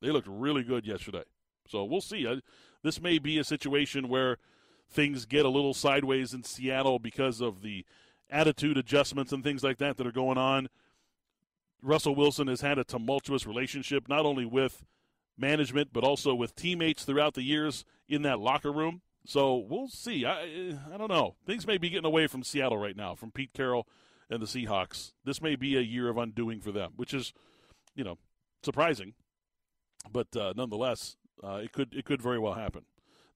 [0.00, 1.24] They looked really good yesterday.
[1.68, 2.26] So we'll see.
[2.26, 2.40] I,
[2.82, 4.38] this may be a situation where
[4.90, 7.84] things get a little sideways in Seattle because of the
[8.28, 10.68] attitude adjustments and things like that that are going on.
[11.82, 14.84] Russell Wilson has had a tumultuous relationship not only with
[15.40, 19.02] management but also with teammates throughout the years in that locker room.
[19.26, 20.24] So we'll see.
[20.24, 21.36] I I don't know.
[21.46, 23.86] Things may be getting away from Seattle right now, from Pete Carroll
[24.30, 25.12] and the Seahawks.
[25.24, 27.32] This may be a year of undoing for them, which is,
[27.94, 28.18] you know,
[28.62, 29.14] surprising.
[30.10, 32.84] But uh, nonetheless, uh, it could it could very well happen.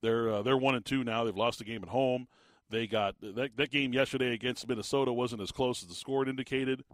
[0.01, 1.25] They're uh, they're one and two now.
[1.25, 2.29] They've lost a game at home.
[2.71, 6.85] They got that that game yesterday against Minnesota wasn't as close as the score indicated,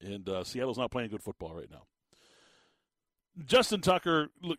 [0.00, 1.84] and uh, Seattle's not playing good football right now.
[3.46, 4.58] Justin Tucker, look,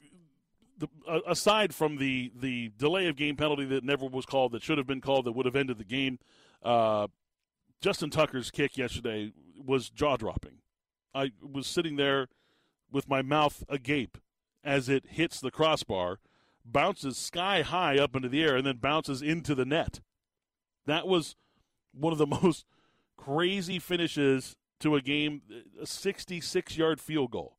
[0.78, 0.88] the,
[1.28, 4.88] aside from the the delay of game penalty that never was called, that should have
[4.88, 6.20] been called, that would have ended the game.
[6.64, 7.08] Uh,
[7.82, 10.60] Justin Tucker's kick yesterday was jaw dropping.
[11.14, 12.28] I was sitting there
[12.92, 14.18] with my mouth agape
[14.64, 16.20] as it hits the crossbar,
[16.64, 20.00] bounces sky high up into the air, and then bounces into the net.
[20.86, 21.36] That was
[21.94, 22.66] one of the most
[23.18, 25.42] crazy finishes to a game,
[25.82, 27.58] a 66 yard field goal.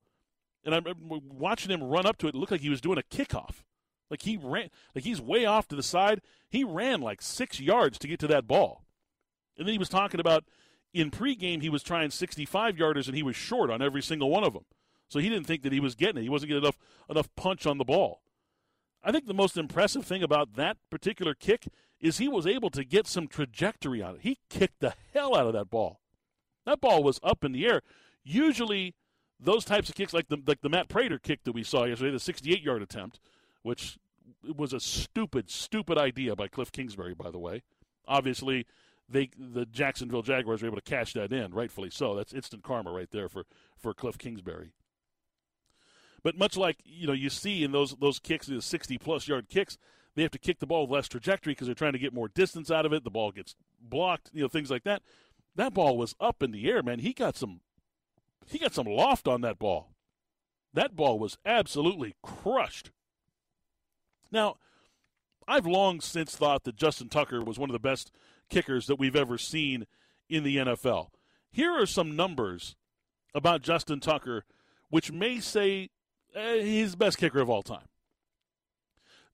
[0.65, 3.15] And I'm watching him run up to it, it looked like he was doing a
[3.15, 3.65] kickoff.
[4.11, 6.21] Like he ran, like he's way off to the side.
[6.51, 8.85] He ran like six yards to get to that ball.
[9.57, 10.45] And then he was talking about
[10.93, 14.45] in pregame, he was trying 65 yarders and he was short on every single one
[14.45, 14.65] of them.
[15.09, 16.25] So he didn't think that he was getting it.
[16.25, 16.79] He wasn't getting enough
[17.09, 18.23] enough punch on the ball.
[19.03, 21.67] I think the most impressive thing about that particular kick
[22.01, 24.21] is he was able to get some trajectory on it.
[24.23, 26.01] He kicked the hell out of that ball.
[26.67, 27.83] That ball was up in the air.
[28.25, 28.95] Usually,
[29.43, 32.13] those types of kicks, like the like the Matt Prater kick that we saw yesterday,
[32.13, 33.21] the 68 yard attempt,
[33.63, 33.99] which
[34.57, 37.63] was a stupid, stupid idea by Cliff Kingsbury, by the way.
[38.07, 38.67] Obviously,
[39.09, 42.15] they the Jacksonville Jaguars were able to cash that in, rightfully so.
[42.15, 43.45] That's instant karma right there for
[43.77, 44.73] for Cliff Kingsbury.
[46.23, 49.49] But much like you know, you see in those those kicks, the 60 plus yard
[49.49, 49.77] kicks,
[50.15, 52.29] they have to kick the ball with less trajectory because they're trying to get more
[52.29, 53.03] distance out of it.
[53.05, 55.03] The ball gets blocked, you know, things like that.
[55.57, 57.01] That ball was up in the air, man.
[57.01, 57.61] He got some
[58.47, 59.91] he got some loft on that ball.
[60.75, 62.91] That ball was absolutely crushed.
[64.31, 64.57] Now,
[65.47, 68.11] I've long since thought that Justin Tucker was one of the best
[68.49, 69.87] kickers that we've ever seen
[70.29, 71.09] in the NFL.
[71.51, 72.77] Here are some numbers
[73.35, 74.45] about Justin Tucker,
[74.89, 75.91] which may say
[76.35, 77.89] eh, he's the best kicker of all time.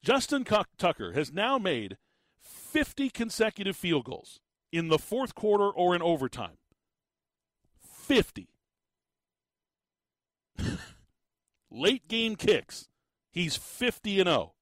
[0.03, 1.97] Justin Tucker has now made
[2.41, 4.41] 50 consecutive field goals
[4.73, 6.59] in the fourth quarter or in overtime.
[7.81, 8.49] 50.
[11.71, 12.89] Late game kicks,
[13.31, 14.55] he's 50 and 0.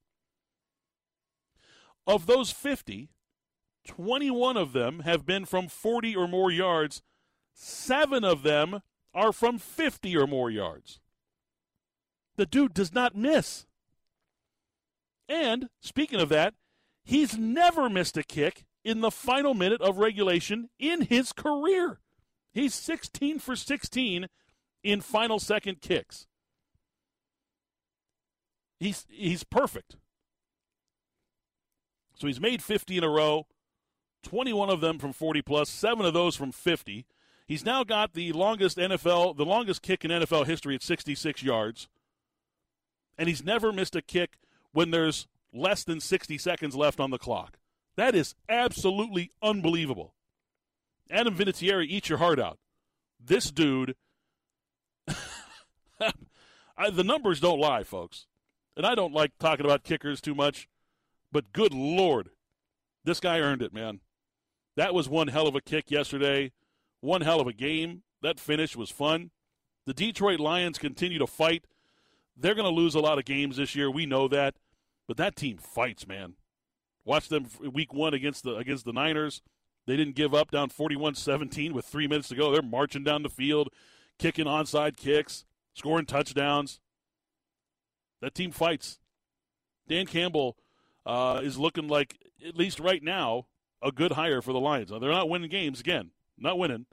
[2.07, 3.11] Of those 50,
[3.87, 7.03] 21 of them have been from 40 or more yards.
[7.53, 8.81] Seven of them
[9.15, 11.01] are from 50 or more yards.
[12.37, 13.67] The dude does not miss.
[15.29, 16.55] And speaking of that,
[17.03, 22.01] he's never missed a kick in the final minute of regulation in his career.
[22.53, 24.29] He's 16 for 16
[24.83, 26.27] in final second kicks.
[28.79, 29.97] He's he's perfect.
[32.17, 33.47] So he's made 50 in a row,
[34.23, 37.05] 21 of them from 40 plus, 7 of those from 50.
[37.47, 41.89] He's now got the longest NFL, the longest kick in NFL history at 66 yards.
[43.19, 44.39] And he's never missed a kick
[44.73, 47.59] when there's less than 60 seconds left on the clock.
[47.97, 50.15] That is absolutely unbelievable.
[51.11, 52.59] Adam Vinatieri, eat your heart out.
[53.25, 53.95] This dude,
[56.77, 58.27] I, the numbers don't lie, folks.
[58.77, 60.69] And I don't like talking about kickers too much,
[61.33, 62.31] but good Lord,
[63.05, 64.01] this guy earned it, man.
[64.77, 66.53] That was one hell of a kick yesterday,
[67.01, 68.03] one hell of a game.
[68.23, 69.31] That finish was fun.
[69.87, 71.67] The Detroit Lions continue to fight.
[72.37, 73.91] They're going to lose a lot of games this year.
[73.91, 74.57] We know that.
[75.07, 76.35] But that team fights, man.
[77.05, 79.41] Watch them week one against the against the Niners.
[79.87, 82.51] They didn't give up down 41-17 with three minutes to go.
[82.51, 83.69] They're marching down the field,
[84.19, 85.45] kicking onside kicks,
[85.77, 86.81] scoring touchdowns.
[88.21, 88.99] That team fights.
[89.89, 90.57] Dan Campbell
[91.05, 93.47] uh, is looking like, at least right now,
[93.83, 94.91] a good hire for the Lions.
[94.91, 96.87] Now, they're not winning games again, not winning,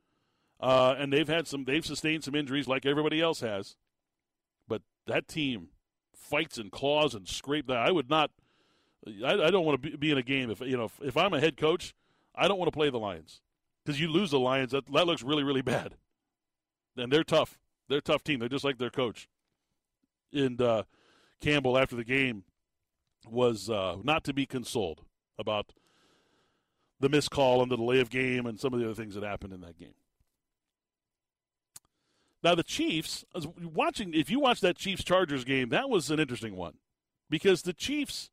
[0.60, 3.76] uh, and they've had some, they've sustained some injuries like everybody else has.
[4.68, 5.70] But that team
[6.14, 7.78] fights and claws and scrape that.
[7.78, 8.32] I would not.
[9.26, 11.18] I, I don't want to be, be, in a game if you know if, if,
[11.18, 11.94] I'm a head coach.
[12.34, 13.42] I don't want to play the Lions
[13.84, 14.72] because you lose the Lions.
[14.72, 15.96] That that looks really really bad.
[16.96, 17.58] And they're tough.
[17.88, 18.40] They're a tough team.
[18.40, 19.28] They're just like their coach.
[20.32, 20.84] And uh,
[21.42, 22.44] Campbell after the game
[23.30, 25.02] was uh, not to be consoled
[25.38, 25.74] about
[27.00, 29.24] the missed call and the delay of game and some of the other things that
[29.24, 29.94] happened in that game.
[32.44, 33.24] Now the Chiefs,
[33.62, 36.76] watching if you watch that Chiefs Chargers game, that was an interesting one
[37.30, 38.32] because the Chiefs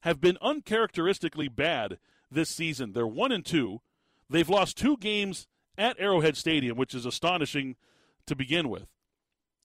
[0.00, 1.98] have been uncharacteristically bad
[2.30, 2.92] this season.
[2.92, 3.80] They're 1 and 2.
[4.28, 5.46] They've lost two games
[5.78, 7.76] at Arrowhead Stadium, which is astonishing
[8.26, 8.86] to begin with.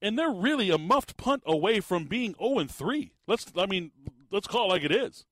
[0.02, 3.12] And they're really a muffed punt away from being 0 and 3.
[3.28, 3.92] Let's I mean,
[4.32, 5.26] let's call it like it is.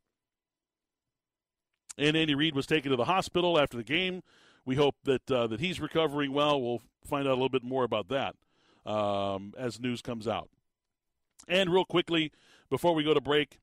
[1.97, 4.21] And Andy Reid was taken to the hospital after the game.
[4.65, 6.61] We hope that uh, that he's recovering well.
[6.61, 8.35] We'll find out a little bit more about that
[8.85, 10.49] um, as news comes out.
[11.47, 12.31] And real quickly,
[12.69, 13.59] before we go to break,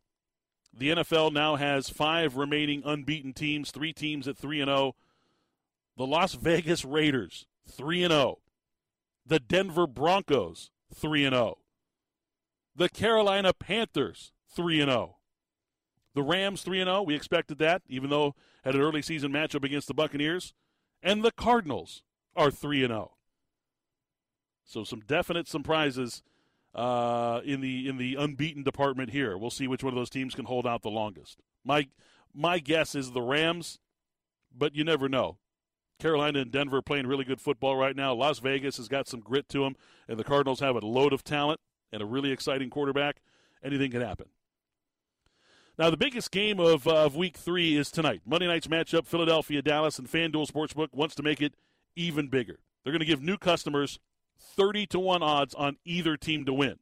[0.76, 4.94] the NFL now has five remaining unbeaten teams, three teams at 3 and 0.
[5.96, 8.38] The Las Vegas Raiders, 3 and 0.
[9.26, 11.58] The Denver Broncos, 3 and 0.
[12.76, 15.16] The Carolina Panthers, 3 and 0.
[16.14, 19.64] The Rams 3 and 0, we expected that even though had an early season matchup
[19.64, 20.54] against the Buccaneers.
[21.02, 22.02] And the Cardinals
[22.34, 23.12] are 3 and 0.
[24.64, 26.22] So some definite surprises
[26.74, 29.36] uh, in the in the unbeaten department here.
[29.38, 31.40] We'll see which one of those teams can hold out the longest.
[31.64, 31.88] My
[32.34, 33.78] my guess is the Rams,
[34.56, 35.38] but you never know.
[35.98, 38.12] Carolina and Denver playing really good football right now.
[38.14, 39.76] Las Vegas has got some grit to them,
[40.08, 41.60] and the Cardinals have a load of talent
[41.92, 43.22] and a really exciting quarterback.
[43.62, 44.26] Anything can happen.
[45.78, 48.22] Now, the biggest game of, uh, of week three is tonight.
[48.24, 51.54] Monday night's matchup, Philadelphia, Dallas, and FanDuel Sportsbook wants to make it
[51.96, 52.60] even bigger.
[52.82, 53.98] They're going to give new customers
[54.38, 56.76] 30 to 1 odds on either team to win.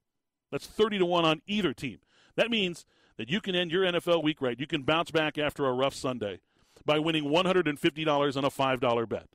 [0.51, 1.99] That's 30 to 1 on either team.
[2.37, 2.85] That means
[3.17, 4.59] that you can end your NFL week right.
[4.59, 6.41] You can bounce back after a rough Sunday
[6.85, 9.27] by winning $150 on a $5 bet.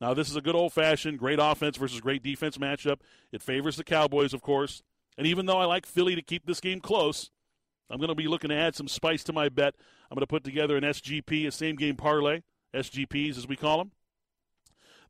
[0.00, 3.00] Now, this is a good old fashioned great offense versus great defense matchup.
[3.32, 4.82] It favors the Cowboys, of course.
[5.16, 7.30] And even though I like Philly to keep this game close,
[7.90, 9.74] I'm going to be looking to add some spice to my bet.
[10.10, 12.42] I'm going to put together an SGP, a same game parlay,
[12.74, 13.92] SGPs as we call them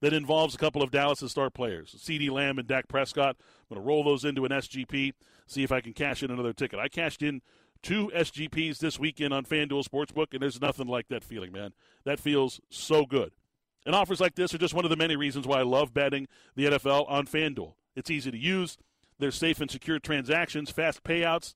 [0.00, 3.36] that involves a couple of Dallas' star players, CeeDee Lamb and Dak Prescott.
[3.38, 5.12] I'm going to roll those into an SGP,
[5.46, 6.78] see if I can cash in another ticket.
[6.78, 7.42] I cashed in
[7.82, 11.72] two SGPs this weekend on FanDuel Sportsbook, and there's nothing like that feeling, man.
[12.04, 13.32] That feels so good.
[13.86, 16.28] And offers like this are just one of the many reasons why I love betting
[16.56, 17.74] the NFL on FanDuel.
[17.94, 18.76] It's easy to use,
[19.18, 21.54] there's safe and secure transactions, fast payouts.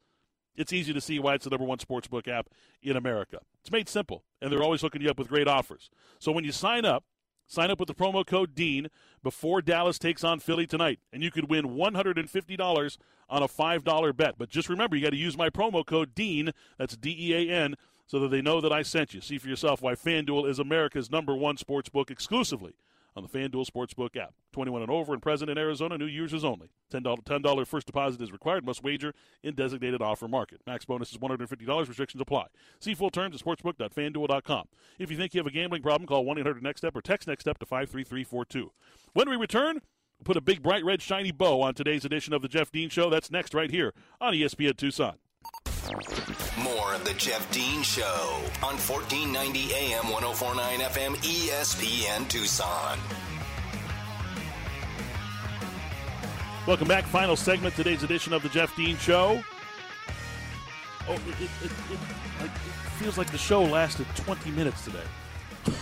[0.55, 2.49] It's easy to see why it's the number one sportsbook app
[2.83, 3.39] in America.
[3.61, 5.89] It's made simple, and they're always hooking you up with great offers.
[6.19, 7.05] So when you sign up,
[7.47, 8.89] sign up with the promo code DEAN
[9.23, 14.35] before Dallas takes on Philly tonight, and you could win $150 on a $5 bet.
[14.39, 17.55] But just remember, you got to use my promo code DEAN, that's D E A
[17.55, 17.77] N,
[18.07, 19.21] so that they know that I sent you.
[19.21, 22.75] See for yourself why FanDuel is America's number one sportsbook exclusively
[23.17, 24.35] on the FanDuel Sportsbook app.
[24.53, 25.99] 21 and over and present in Arizona.
[25.99, 26.71] New users only.
[26.93, 28.65] $10, $10 first deposit is required.
[28.65, 30.61] Must wager in designated offer market.
[30.67, 31.89] Max bonus is $150.
[31.89, 32.47] Restrictions apply.
[32.81, 34.69] See full terms at sportsbook.fanduel.com.
[34.99, 38.73] If you think you have a gambling problem, call 1-800-NEXT-STEP or text NEXT-STEP to 53342.
[39.13, 39.81] When we return,
[40.19, 42.89] we'll put a big bright red shiny bow on today's edition of the Jeff Dean
[42.89, 43.11] Show.
[43.11, 45.17] That's next right here on ESPN Tucson.
[46.63, 48.05] More of the Jeff Dean Show
[48.63, 52.99] on 1490 AM 1049 FM ESPN Tucson.
[56.65, 57.05] Welcome back.
[57.07, 59.43] Final segment, today's edition of the Jeff Dean Show.
[61.09, 61.71] Oh, it, it, it,
[62.45, 62.51] it,
[62.99, 64.99] feels like the show lasted 20 minutes today.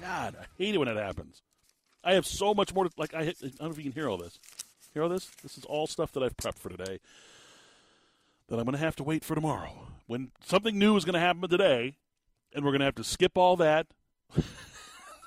[0.00, 1.42] God, I hate it when it happens.
[2.02, 4.08] I have so much more to, like, I, I don't know if you can hear
[4.08, 4.40] all this.
[4.92, 5.30] Hear all this?
[5.42, 6.98] This is all stuff that I've prepped for today
[8.48, 9.88] that I'm going to have to wait for tomorrow.
[10.06, 11.96] When something new is going to happen today,
[12.54, 13.86] and we're going to have to skip all that.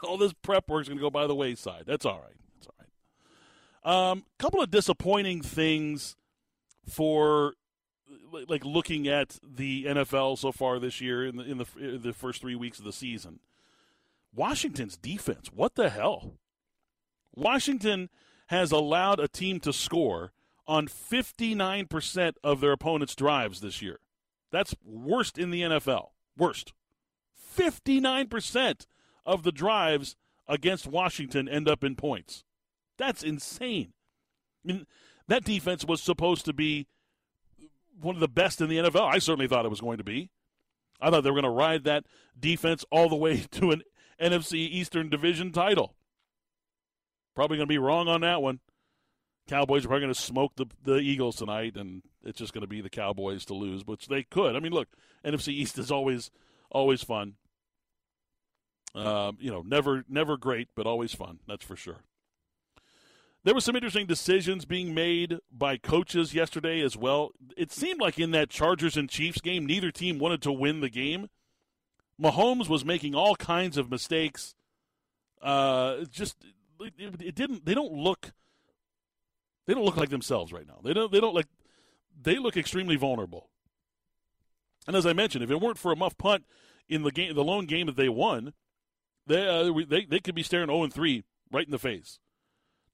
[0.03, 1.83] all this prep work is going to go by the wayside.
[1.85, 2.35] That's all right.
[2.55, 4.11] That's all right.
[4.11, 6.15] Um, couple of disappointing things
[6.87, 7.53] for
[8.47, 12.13] like looking at the NFL so far this year in the in the in the
[12.13, 13.39] first three weeks of the season.
[14.33, 16.33] Washington's defense, what the hell?
[17.35, 18.09] Washington
[18.47, 20.31] has allowed a team to score
[20.67, 23.99] on 59% of their opponent's drives this year.
[24.51, 26.09] That's worst in the NFL.
[26.37, 26.73] Worst.
[27.57, 28.85] 59%
[29.25, 30.15] of the drives
[30.47, 32.43] against Washington end up in points.
[32.97, 33.93] That's insane.
[34.63, 34.87] I mean,
[35.27, 36.87] that defense was supposed to be
[37.99, 39.13] one of the best in the NFL.
[39.13, 40.29] I certainly thought it was going to be.
[40.99, 42.05] I thought they were going to ride that
[42.39, 43.83] defense all the way to an
[44.21, 45.95] NFC Eastern Division title.
[47.35, 48.59] Probably going to be wrong on that one.
[49.47, 52.67] Cowboys are probably going to smoke the, the Eagles tonight, and it's just going to
[52.67, 54.55] be the Cowboys to lose, which they could.
[54.55, 54.89] I mean, look,
[55.25, 56.31] NFC East is always
[56.69, 57.35] always fun.
[58.93, 61.39] Um, you know, never never great, but always fun.
[61.47, 62.01] That's for sure.
[63.43, 67.31] There were some interesting decisions being made by coaches yesterday as well.
[67.55, 70.89] It seemed like in that Chargers and Chiefs game, neither team wanted to win the
[70.89, 71.29] game.
[72.21, 74.55] Mahomes was making all kinds of mistakes.
[75.41, 76.35] Uh, just
[76.81, 77.65] it, it didn't.
[77.65, 78.33] They don't look
[79.67, 80.79] they don't look like themselves right now.
[80.83, 81.11] They don't.
[81.11, 81.47] They don't like.
[82.19, 83.49] They look extremely vulnerable.
[84.87, 86.45] And as I mentioned, if it weren't for a muff punt
[86.87, 88.53] in the game, the lone game that they won,
[89.27, 92.19] they uh, they they could be staring zero and three right in the face.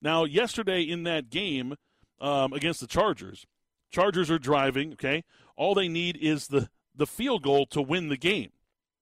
[0.01, 1.75] Now, yesterday in that game
[2.19, 3.45] um, against the Chargers,
[3.91, 4.93] Chargers are driving.
[4.93, 5.23] Okay,
[5.55, 8.51] all they need is the the field goal to win the game,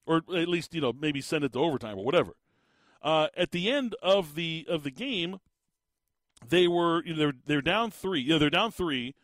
[0.05, 2.33] or at least you know maybe send it to overtime or whatever.
[3.01, 5.39] Uh, at the end of the of the game,
[6.47, 8.21] they were you know, they're they're down three.
[8.21, 9.15] You know, they're down three,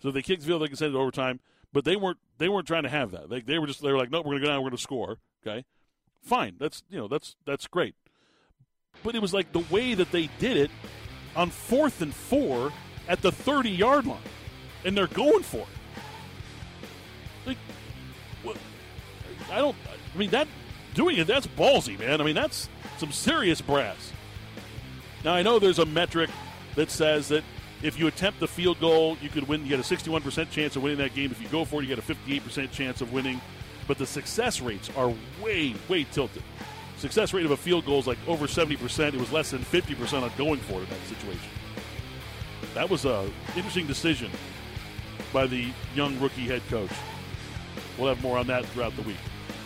[0.00, 0.62] so they kicked the field.
[0.62, 1.40] They can send it overtime,
[1.72, 3.28] but they weren't they weren't trying to have that.
[3.28, 4.62] They they were just they were like, no, we're gonna go down.
[4.62, 5.18] We're gonna score.
[5.46, 5.64] Okay,
[6.22, 6.56] fine.
[6.58, 7.94] That's you know that's that's great.
[9.02, 10.70] But it was like the way that they did it
[11.34, 12.72] on fourth and four
[13.08, 14.18] at the thirty yard line,
[14.84, 15.68] and they're going for it.
[17.46, 17.58] Like,
[18.42, 18.56] what,
[19.52, 19.76] I don't.
[20.14, 20.48] I mean that
[20.94, 21.26] doing it.
[21.26, 22.20] That's ballsy, man.
[22.20, 22.68] I mean that's
[22.98, 24.12] some serious brass.
[25.24, 26.30] Now I know there's a metric
[26.76, 27.42] that says that
[27.82, 29.62] if you attempt the field goal, you could win.
[29.62, 31.30] You get a 61% chance of winning that game.
[31.30, 33.40] If you go for it, you get a 58% chance of winning.
[33.86, 35.12] But the success rates are
[35.42, 36.42] way, way tilted.
[36.98, 39.14] Success rate of a field goal is like over 70%.
[39.14, 41.50] It was less than 50% on going for it in that situation.
[42.74, 44.30] That was a interesting decision
[45.32, 46.90] by the young rookie head coach.
[47.98, 49.16] We'll have more on that throughout the week.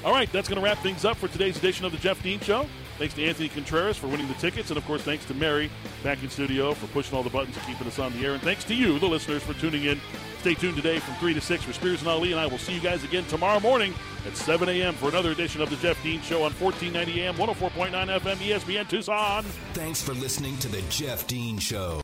[0.04, 2.40] All right, that's going to wrap things up for today's edition of the Jeff Dean
[2.40, 2.66] Show.
[3.00, 4.70] Thanks to Anthony Contreras for winning the tickets.
[4.70, 5.70] And of course, thanks to Mary
[6.04, 8.34] back in studio for pushing all the buttons and keeping us on the air.
[8.34, 9.98] And thanks to you, the listeners, for tuning in.
[10.40, 12.32] Stay tuned today from 3 to 6 for Spears and Ali.
[12.32, 13.94] And I will see you guys again tomorrow morning
[14.26, 14.92] at 7 a.m.
[14.92, 19.44] for another edition of the Jeff Dean Show on 1490 AM, 104.9 FM, ESPN Tucson.
[19.72, 21.98] Thanks for listening to the Jeff Dean Show.